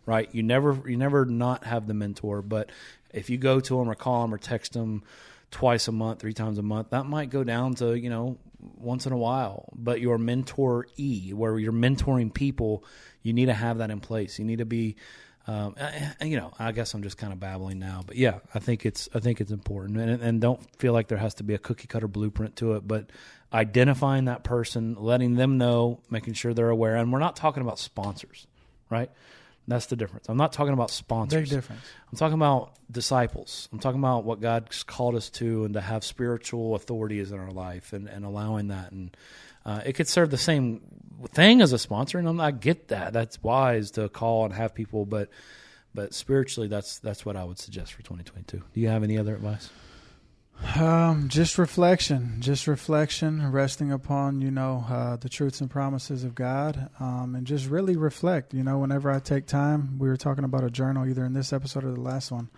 right? 0.06 0.28
You 0.34 0.42
never 0.42 0.82
you 0.86 0.96
never 0.96 1.24
not 1.24 1.64
have 1.64 1.86
the 1.86 1.94
mentor 1.94 2.42
but 2.42 2.70
if 3.12 3.30
you 3.30 3.38
go 3.38 3.60
to 3.60 3.78
them 3.78 3.88
or 3.88 3.94
call 3.94 4.22
them 4.22 4.34
or 4.34 4.38
text 4.38 4.74
them 4.74 5.02
twice 5.50 5.88
a 5.88 5.92
month 5.92 6.20
three 6.20 6.32
times 6.32 6.58
a 6.58 6.62
month 6.62 6.90
that 6.90 7.06
might 7.06 7.30
go 7.30 7.44
down 7.44 7.74
to 7.76 7.94
you 7.94 8.10
know 8.10 8.38
once 8.76 9.06
in 9.06 9.12
a 9.12 9.16
while. 9.16 9.68
But 9.74 10.00
your 10.00 10.18
mentor 10.18 10.86
e 10.96 11.32
where 11.32 11.58
you're 11.58 11.72
mentoring 11.72 12.32
people 12.32 12.84
you 13.22 13.32
need 13.32 13.46
to 13.46 13.54
have 13.54 13.78
that 13.78 13.90
in 13.90 14.00
place. 14.00 14.38
You 14.38 14.44
need 14.44 14.58
to 14.58 14.66
be 14.66 14.96
um, 15.46 15.74
and, 15.76 16.30
you 16.30 16.36
know, 16.36 16.52
I 16.58 16.72
guess 16.72 16.94
I'm 16.94 17.02
just 17.02 17.18
kind 17.18 17.32
of 17.32 17.38
babbling 17.38 17.78
now, 17.78 18.02
but 18.06 18.16
yeah, 18.16 18.38
I 18.54 18.58
think 18.58 18.86
it's 18.86 19.08
I 19.14 19.20
think 19.20 19.40
it's 19.40 19.50
important, 19.50 19.98
and, 19.98 20.22
and 20.22 20.40
don't 20.40 20.60
feel 20.78 20.92
like 20.92 21.08
there 21.08 21.18
has 21.18 21.34
to 21.34 21.44
be 21.44 21.54
a 21.54 21.58
cookie 21.58 21.86
cutter 21.86 22.08
blueprint 22.08 22.56
to 22.56 22.74
it, 22.74 22.86
but 22.88 23.10
identifying 23.52 24.24
that 24.24 24.42
person, 24.42 24.96
letting 24.98 25.34
them 25.34 25.58
know, 25.58 26.00
making 26.10 26.34
sure 26.34 26.54
they're 26.54 26.70
aware, 26.70 26.96
and 26.96 27.12
we're 27.12 27.18
not 27.18 27.36
talking 27.36 27.62
about 27.62 27.78
sponsors, 27.78 28.46
right? 28.90 29.10
That's 29.66 29.86
the 29.86 29.96
difference. 29.96 30.28
I'm 30.28 30.36
not 30.36 30.52
talking 30.52 30.74
about 30.74 30.90
sponsors. 30.90 31.48
Big 31.48 31.56
difference. 31.56 31.80
I'm 32.10 32.18
talking 32.18 32.34
about 32.34 32.74
disciples. 32.90 33.68
I'm 33.72 33.78
talking 33.78 33.98
about 33.98 34.24
what 34.24 34.40
God's 34.40 34.82
called 34.82 35.14
us 35.14 35.30
to 35.30 35.64
and 35.64 35.72
to 35.74 35.80
have 35.80 36.04
spiritual 36.04 36.74
authorities 36.74 37.32
in 37.32 37.38
our 37.38 37.50
life 37.50 37.94
and, 37.94 38.06
and 38.06 38.26
allowing 38.26 38.68
that. 38.68 38.92
And 38.92 39.16
uh, 39.64 39.80
it 39.84 39.94
could 39.94 40.08
serve 40.08 40.30
the 40.30 40.38
same 40.38 40.82
thing 41.28 41.62
as 41.62 41.72
a 41.72 41.78
sponsor, 41.78 42.18
and 42.18 42.28
I'm, 42.28 42.40
I 42.40 42.50
get 42.50 42.88
that. 42.88 43.12
That's 43.12 43.42
wise 43.42 43.92
to 43.92 44.08
call 44.08 44.44
and 44.44 44.54
have 44.54 44.74
people, 44.74 45.06
but 45.06 45.30
but 45.94 46.12
spiritually, 46.12 46.68
that's 46.68 46.98
that's 46.98 47.24
what 47.24 47.36
I 47.36 47.44
would 47.44 47.58
suggest 47.58 47.92
for 47.92 48.02
2022. 48.02 48.62
Do 48.72 48.80
you 48.80 48.88
have 48.88 49.02
any 49.02 49.16
other 49.16 49.34
advice? 49.34 49.70
Um, 50.76 51.28
just 51.28 51.58
reflection, 51.58 52.36
just 52.38 52.66
reflection, 52.66 53.50
resting 53.50 53.90
upon 53.90 54.40
you 54.40 54.50
know 54.50 54.84
uh, 54.88 55.16
the 55.16 55.28
truths 55.28 55.60
and 55.60 55.70
promises 55.70 56.24
of 56.24 56.34
God, 56.34 56.90
um, 57.00 57.34
and 57.34 57.46
just 57.46 57.68
really 57.68 57.96
reflect. 57.96 58.52
You 58.52 58.62
know, 58.62 58.78
whenever 58.78 59.10
I 59.10 59.18
take 59.18 59.46
time, 59.46 59.98
we 59.98 60.08
were 60.08 60.16
talking 60.16 60.44
about 60.44 60.64
a 60.64 60.70
journal 60.70 61.08
either 61.08 61.24
in 61.24 61.32
this 61.32 61.52
episode 61.52 61.84
or 61.84 61.92
the 61.92 62.00
last 62.00 62.30
one, 62.30 62.50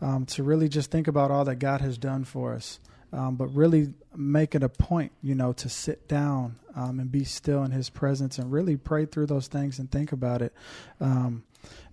um, 0.00 0.26
to 0.26 0.42
really 0.42 0.68
just 0.68 0.90
think 0.90 1.08
about 1.08 1.30
all 1.30 1.44
that 1.44 1.56
God 1.56 1.80
has 1.80 1.98
done 1.98 2.24
for 2.24 2.54
us 2.54 2.78
um, 3.12 3.36
but 3.36 3.46
really 3.48 3.92
make 4.16 4.54
it 4.54 4.62
a 4.62 4.68
point, 4.68 5.12
you 5.22 5.34
know, 5.34 5.52
to 5.52 5.68
sit 5.68 6.08
down 6.08 6.56
um, 6.74 6.98
and 6.98 7.12
be 7.12 7.24
still 7.24 7.62
in 7.62 7.70
His 7.70 7.90
presence 7.90 8.38
and 8.38 8.50
really 8.50 8.76
pray 8.76 9.04
through 9.04 9.26
those 9.26 9.48
things 9.48 9.78
and 9.78 9.90
think 9.90 10.12
about 10.12 10.42
it. 10.42 10.52
Um, 11.00 11.44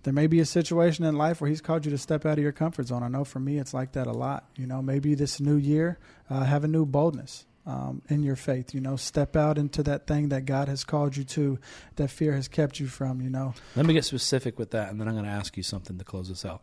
there 0.02 0.14
may 0.14 0.26
be 0.26 0.40
a 0.40 0.46
situation 0.46 1.04
in 1.04 1.16
life 1.16 1.40
where 1.40 1.50
He's 1.50 1.60
called 1.60 1.84
you 1.84 1.90
to 1.90 1.98
step 1.98 2.24
out 2.24 2.38
of 2.38 2.42
your 2.42 2.52
comfort 2.52 2.86
zone. 2.86 3.02
I 3.02 3.08
know 3.08 3.24
for 3.24 3.38
me, 3.38 3.58
it's 3.58 3.74
like 3.74 3.92
that 3.92 4.06
a 4.06 4.12
lot. 4.12 4.48
You 4.56 4.66
know, 4.66 4.80
maybe 4.80 5.14
this 5.14 5.40
new 5.40 5.56
year, 5.56 5.98
uh, 6.28 6.44
have 6.44 6.64
a 6.64 6.68
new 6.68 6.86
boldness. 6.86 7.46
Um, 7.66 8.00
in 8.08 8.22
your 8.22 8.36
faith, 8.36 8.74
you 8.74 8.80
know, 8.80 8.96
step 8.96 9.36
out 9.36 9.58
into 9.58 9.82
that 9.82 10.06
thing 10.06 10.30
that 10.30 10.46
God 10.46 10.66
has 10.68 10.82
called 10.82 11.14
you 11.14 11.24
to, 11.24 11.58
that 11.96 12.08
fear 12.08 12.32
has 12.32 12.48
kept 12.48 12.80
you 12.80 12.86
from, 12.86 13.20
you 13.20 13.28
know. 13.28 13.52
Let 13.76 13.84
me 13.84 13.92
get 13.92 14.06
specific 14.06 14.58
with 14.58 14.70
that, 14.70 14.90
and 14.90 14.98
then 14.98 15.06
I'm 15.06 15.14
going 15.14 15.26
to 15.26 15.30
ask 15.30 15.56
you 15.58 15.62
something 15.62 15.98
to 15.98 16.04
close 16.04 16.30
this 16.30 16.44
out. 16.44 16.62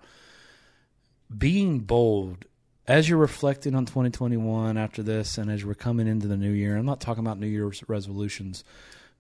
Being 1.38 1.82
bold 1.82 2.46
as 2.88 3.10
you're 3.10 3.17
reflecting 3.17 3.76
on 3.76 3.86
2021 3.86 4.78
after 4.78 5.04
this 5.04 5.38
and 5.38 5.52
as 5.52 5.65
we're 5.65 5.76
coming 5.76 6.08
into 6.08 6.28
the 6.28 6.38
new 6.38 6.52
year, 6.52 6.78
I'm 6.78 6.86
not 6.86 7.02
talking 7.02 7.23
about 7.23 7.39
New 7.39 7.47
Year's 7.47 7.84
resolutions, 7.89 8.63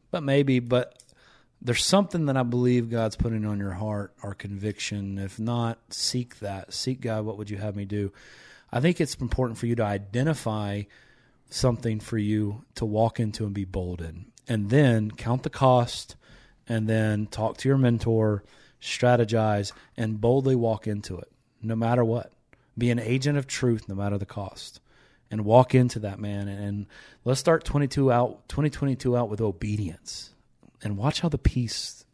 but 0.09 0.23
maybe, 0.23 0.59
but 0.59 1.03
there's 1.61 1.83
something 1.83 2.27
that 2.27 2.37
I 2.37 2.43
believe 2.43 2.89
God's 2.89 3.17
putting 3.17 3.45
on 3.45 3.59
your 3.59 3.73
heart 3.73 4.13
or 4.23 4.33
conviction. 4.33 5.17
If 5.17 5.37
not, 5.37 5.79
seek 5.89 6.39
that. 6.39 6.73
Seek 6.73 7.01
God, 7.01 7.25
what 7.25 7.37
would 7.37 7.49
you 7.49 7.57
have 7.57 7.75
me 7.75 7.83
do? 7.83 8.13
I 8.71 8.79
think 8.79 9.01
it's 9.01 9.15
important 9.15 9.57
for 9.57 9.65
you 9.65 9.75
to 9.75 9.83
identify 9.83 10.83
something 11.49 11.99
for 11.99 12.17
you 12.17 12.63
to 12.75 12.85
walk 12.85 13.19
into 13.19 13.45
and 13.45 13.53
be 13.53 13.65
bold 13.65 14.01
in. 14.01 14.27
And 14.47 14.69
then 14.69 15.11
count 15.11 15.43
the 15.43 15.49
cost 15.49 16.15
and 16.69 16.87
then 16.87 17.27
talk 17.27 17.57
to 17.57 17.67
your 17.67 17.77
mentor, 17.77 18.43
strategize, 18.81 19.73
and 19.97 20.21
boldly 20.21 20.55
walk 20.55 20.87
into 20.87 21.17
it, 21.17 21.31
no 21.61 21.75
matter 21.75 22.05
what 22.05 22.31
be 22.77 22.91
an 22.91 22.99
agent 22.99 23.37
of 23.37 23.47
truth 23.47 23.87
no 23.87 23.95
matter 23.95 24.17
the 24.17 24.25
cost 24.25 24.79
and 25.29 25.43
walk 25.43 25.75
into 25.75 25.99
that 25.99 26.19
man 26.19 26.47
and, 26.47 26.63
and 26.63 26.85
let's 27.25 27.39
start 27.39 27.63
22 27.63 28.11
out 28.11 28.47
2022 28.49 29.17
out 29.17 29.29
with 29.29 29.41
obedience 29.41 30.33
and 30.83 30.97
watch 30.97 31.21
how 31.21 31.29
the 31.29 31.37
peace 31.37 32.05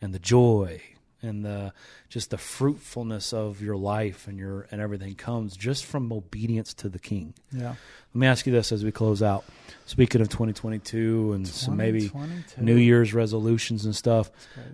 and 0.00 0.14
the 0.14 0.18
joy 0.18 0.80
and 1.22 1.44
the 1.44 1.72
just 2.08 2.30
the 2.30 2.38
fruitfulness 2.38 3.32
of 3.32 3.60
your 3.60 3.76
life 3.76 4.26
and 4.26 4.38
your 4.38 4.66
and 4.70 4.80
everything 4.80 5.14
comes 5.14 5.56
just 5.56 5.84
from 5.84 6.10
obedience 6.12 6.72
to 6.72 6.88
the 6.88 6.98
king. 6.98 7.34
Yeah. 7.52 7.74
Let 8.14 8.18
me 8.18 8.26
ask 8.26 8.46
you 8.46 8.52
this 8.52 8.72
as 8.72 8.84
we 8.84 8.90
close 8.90 9.22
out. 9.22 9.44
Speaking 9.84 10.20
of 10.20 10.28
2022 10.28 11.32
and 11.34 11.46
some 11.46 11.76
maybe 11.76 12.10
new 12.58 12.76
year's 12.76 13.12
resolutions 13.12 13.84
and 13.84 13.94
stuff 13.96 14.30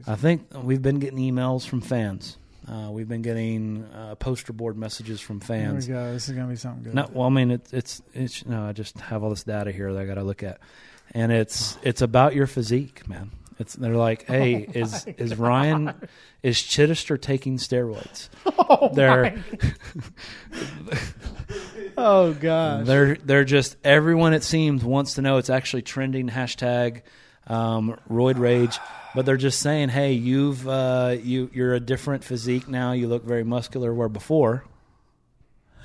i 0.07 0.15
think 0.15 0.47
we've 0.63 0.83
been 0.83 0.99
getting 0.99 1.19
emails 1.19 1.67
from 1.67 1.81
fans 1.81 2.37
uh, 2.69 2.91
we've 2.91 3.09
been 3.09 3.23
getting 3.23 3.85
uh, 3.95 4.15
poster 4.17 4.53
board 4.53 4.77
messages 4.77 5.21
from 5.21 5.41
fans. 5.41 5.87
Here 5.87 5.97
we 5.97 6.01
go. 6.01 6.13
This 6.13 6.29
is 6.29 6.35
gonna 6.35 6.49
be 6.49 6.57
something 6.57 6.83
good. 6.83 6.95
No, 6.95 7.09
well, 7.13 7.27
I 7.27 7.31
mean, 7.31 7.53
it, 7.53 7.69
it's 7.73 8.03
it's 8.13 8.45
no. 8.45 8.65
I 8.67 8.73
just 8.73 8.99
have 9.01 9.23
all 9.23 9.31
this 9.31 9.45
data 9.45 9.71
here 9.71 9.93
that 9.93 10.01
I 10.01 10.05
got 10.05 10.15
to 10.15 10.25
look 10.25 10.43
at, 10.43 10.59
and 11.13 11.31
it's 11.31 11.79
it's 11.83 12.03
about 12.03 12.35
your 12.35 12.47
physique, 12.47 13.09
man. 13.09 13.31
It's 13.59 13.75
they're 13.75 13.95
like, 13.97 14.23
hey, 14.27 14.67
oh 14.69 14.79
is 14.79 15.07
is 15.17 15.37
Ryan 15.37 15.95
is 16.43 16.57
Chittister 16.57 17.21
taking 17.21 17.59
steroids? 17.59 18.29
Oh 18.69 18.91
they're 18.93 19.45
oh 21.97 22.35
gosh, 22.35 22.85
they're 22.85 23.15
they're 23.15 23.45
just 23.45 23.77
everyone. 23.85 24.35
It 24.35 24.43
seems 24.43 24.83
wants 24.83 25.15
to 25.15 25.23
know. 25.23 25.37
It's 25.37 25.51
actually 25.51 25.83
trending 25.83 26.29
hashtag 26.29 27.03
um, 27.47 27.99
roid 28.11 28.39
rage 28.39 28.79
but 29.17 29.25
they're 29.25 29.39
just 29.39 29.61
saying, 29.61 29.89
hey, 29.89 30.13
you've 30.13 30.69
uh, 30.69 31.17
you 31.23 31.51
you're 31.55 31.73
a 31.73 31.81
different 31.81 32.23
physique 32.23 32.69
now. 32.69 32.93
You 32.93 33.09
look 33.09 33.25
very 33.25 33.45
muscular 33.45 33.93
where 33.93 34.11
before. 34.11 34.65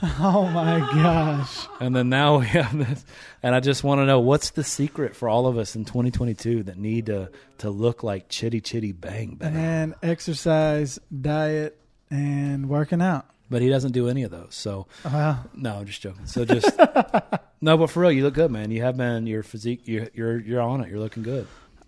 Oh 0.04 0.50
my 0.50 0.80
gosh! 0.80 1.68
And 1.80 1.96
then 1.96 2.10
now 2.10 2.40
we 2.40 2.48
have 2.48 2.76
this, 2.76 3.06
and 3.44 3.54
I 3.54 3.60
just 3.60 3.84
want 3.84 4.00
to 4.02 4.06
know 4.06 4.20
what's 4.20 4.50
the 4.50 4.64
secret 4.64 5.16
for 5.16 5.30
all 5.30 5.46
of 5.46 5.60
us 5.60 5.76
in 5.76 5.86
2022 5.86 6.64
that 6.64 6.78
need 6.80 7.06
to 7.06 7.30
to 7.60 7.70
look 7.70 8.02
like 8.02 8.28
chitty 8.28 8.62
chitty 8.62 8.94
bang 8.94 9.36
bang. 9.36 9.56
And 9.56 9.96
exercise, 10.02 10.98
diet, 11.22 11.78
and 12.10 12.68
working 12.68 13.00
out. 13.00 13.28
But 13.52 13.62
he 13.62 13.70
doesn't 13.70 13.92
do 13.92 14.08
any 14.08 14.24
of 14.24 14.32
those. 14.32 14.56
So 14.56 14.88
uh, 15.04 15.36
no, 15.54 15.76
I'm 15.76 15.86
just 15.86 16.02
joking. 16.02 16.26
So 16.26 16.46
just 16.46 16.72
no, 17.62 17.78
but 17.78 17.90
for 17.90 18.00
real, 18.00 18.12
you 18.14 18.24
look 18.24 18.34
good, 18.34 18.50
man. 18.50 18.72
You 18.72 18.82
have 18.84 18.96
been 18.96 19.28
your 19.28 19.44
physique. 19.44 19.82
You're 19.86 20.08
you're 20.14 20.40
you're 20.40 20.62
on 20.62 20.82
it. 20.82 20.90
You're 20.90 21.00
looking 21.00 21.22
good. 21.22 21.46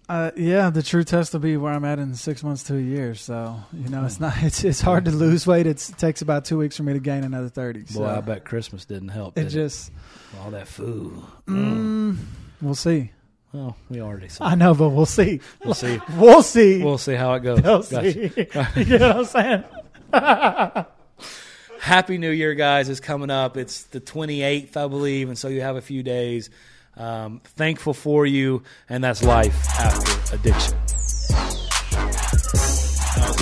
Uh, 0.10 0.32
yeah, 0.36 0.70
the 0.70 0.84
true 0.84 1.06
test 1.06 1.32
will 1.32 1.40
be 1.40 1.56
where 1.56 1.72
I'm 1.72 1.86
at 1.86 1.98
in 1.98 2.14
six 2.16 2.44
months 2.44 2.64
to 2.64 2.76
a 2.76 2.82
year. 2.82 3.16
So 3.16 3.56
you 3.72 3.88
know, 3.88 4.04
it's 4.04 4.20
not 4.20 4.34
it's 4.44 4.64
it's 4.66 4.82
hard 4.82 5.06
to 5.06 5.12
lose 5.12 5.48
weight. 5.48 5.66
It's, 5.66 5.90
it 5.90 5.98
takes 5.98 6.22
about 6.22 6.44
two 6.44 6.58
weeks 6.58 6.76
for 6.76 6.84
me 6.84 6.92
to 6.92 7.00
gain 7.00 7.24
another 7.24 7.48
thirty. 7.48 7.86
So. 7.86 8.02
Boy, 8.02 8.08
I 8.08 8.20
bet 8.20 8.44
Christmas 8.44 8.84
didn't 8.84 9.10
help. 9.10 9.36
Did 9.36 9.48
it 9.48 9.50
just 9.52 9.88
it? 9.90 10.40
all 10.42 10.52
that 10.52 10.68
food. 10.68 11.14
Mm, 11.48 12.18
we'll 12.62 12.76
see. 12.76 13.12
Well, 13.54 13.78
we 13.90 14.02
already 14.02 14.28
saw. 14.28 14.46
I 14.46 14.56
know, 14.56 14.74
but 14.74 14.90
we'll 14.90 15.06
see. 15.06 15.40
We'll 15.64 15.76
see. 15.76 16.00
we'll 16.18 16.44
see. 16.44 16.84
We'll 16.84 16.98
see 16.98 17.14
how 17.14 17.36
it 17.36 17.40
goes. 17.40 17.62
We'll 17.62 17.84
gotcha. 17.84 18.12
see. 18.12 18.32
you 18.82 18.98
know 18.98 19.16
what 19.16 19.36
I'm 19.36 19.64
saying? 20.84 20.86
Happy 21.84 22.18
New 22.18 22.30
Year, 22.30 22.56
guys! 22.56 22.88
Is 22.88 23.02
coming 23.02 23.30
up. 23.30 23.58
It's 23.58 23.84
the 23.84 24.00
28th, 24.00 24.78
I 24.78 24.88
believe, 24.88 25.28
and 25.28 25.38
so 25.38 25.50
you 25.50 25.60
have 25.60 25.76
a 25.76 25.82
few 25.82 26.02
days. 26.02 26.50
Um, 26.96 27.42
thankful 27.44 27.94
for 27.94 28.26
you, 28.26 28.64
and 28.88 29.04
that's 29.04 29.22
life 29.22 29.54
after 29.78 30.34
addiction. 30.34 30.78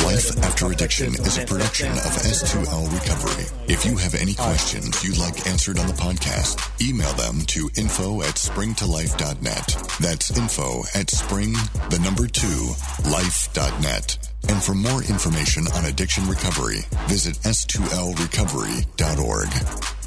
Life 0.03 0.43
After 0.43 0.71
Addiction 0.71 1.13
is 1.13 1.37
a 1.37 1.45
production 1.45 1.91
of 1.91 1.97
S2L 1.99 2.91
Recovery. 2.91 3.45
If 3.71 3.85
you 3.85 3.95
have 3.97 4.15
any 4.15 4.33
questions 4.33 5.03
you'd 5.03 5.19
like 5.19 5.45
answered 5.47 5.77
on 5.77 5.85
the 5.85 5.93
podcast, 5.93 6.57
email 6.81 7.13
them 7.13 7.41
to 7.41 7.69
info 7.77 8.23
at 8.23 8.37
springtolife.net. 8.37 9.97
That's 9.99 10.35
info 10.35 10.81
at 10.95 11.11
spring, 11.11 11.53
the 11.91 11.99
number 11.99 12.25
two, 12.25 12.73
life.net. 13.07 14.30
And 14.49 14.61
for 14.61 14.73
more 14.73 15.01
information 15.03 15.67
on 15.73 15.85
addiction 15.85 16.27
recovery, 16.27 16.79
visit 17.07 17.37
s2lrecovery.org. 17.37 20.01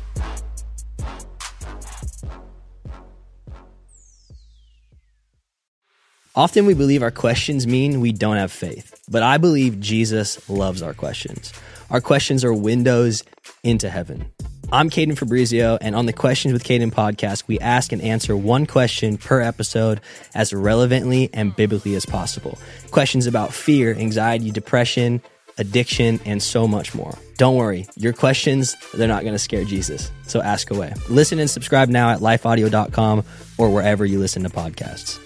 Often 6.37 6.67
we 6.67 6.75
believe 6.75 7.05
our 7.05 7.13
questions 7.13 7.65
mean 7.65 8.01
we 8.01 8.11
don't 8.11 8.37
have 8.37 8.51
faith, 8.51 9.01
but 9.09 9.23
I 9.23 9.39
believe 9.39 9.79
Jesus 9.79 10.51
loves 10.51 10.83
our 10.83 10.93
questions. 10.93 11.53
Our 11.91 12.01
questions 12.01 12.45
are 12.45 12.53
windows 12.53 13.23
into 13.63 13.89
heaven. 13.89 14.33
I'm 14.75 14.91
Caden 14.91 15.17
Fabrizio, 15.17 15.79
and 15.81 15.95
on 15.95 16.07
the 16.07 16.13
Questions 16.13 16.53
with 16.53 16.65
Caden 16.65 16.91
podcast, 16.91 17.47
we 17.47 17.61
ask 17.61 17.93
and 17.93 18.03
answer 18.03 18.37
one 18.37 18.67
question 18.67 19.19
per 19.19 19.41
episode 19.41 20.01
as 20.35 20.53
relevantly 20.53 21.31
and 21.33 21.55
biblically 21.55 21.95
as 21.95 22.05
possible. 22.05 22.59
Questions 22.91 23.29
about 23.29 23.55
fear, 23.55 23.95
anxiety, 23.95 24.51
depression, 24.51 25.23
addiction, 25.59 26.19
and 26.25 26.43
so 26.43 26.67
much 26.67 26.93
more. 26.93 27.17
Don't 27.39 27.55
worry, 27.55 27.87
your 27.95 28.13
questions, 28.13 28.75
they're 28.95 29.07
not 29.07 29.23
going 29.23 29.35
to 29.35 29.39
scare 29.39 29.63
Jesus. 29.65 30.11
So 30.27 30.43
ask 30.43 30.73
away. 30.73 30.93
Listen 31.09 31.39
and 31.39 31.49
subscribe 31.49 31.89
now 31.89 32.11
at 32.11 32.19
lifeaudio.com 32.19 33.23
or 33.59 33.71
wherever 33.71 34.05
you 34.05 34.19
listen 34.19 34.43
to 34.43 34.49
podcasts. 34.49 35.21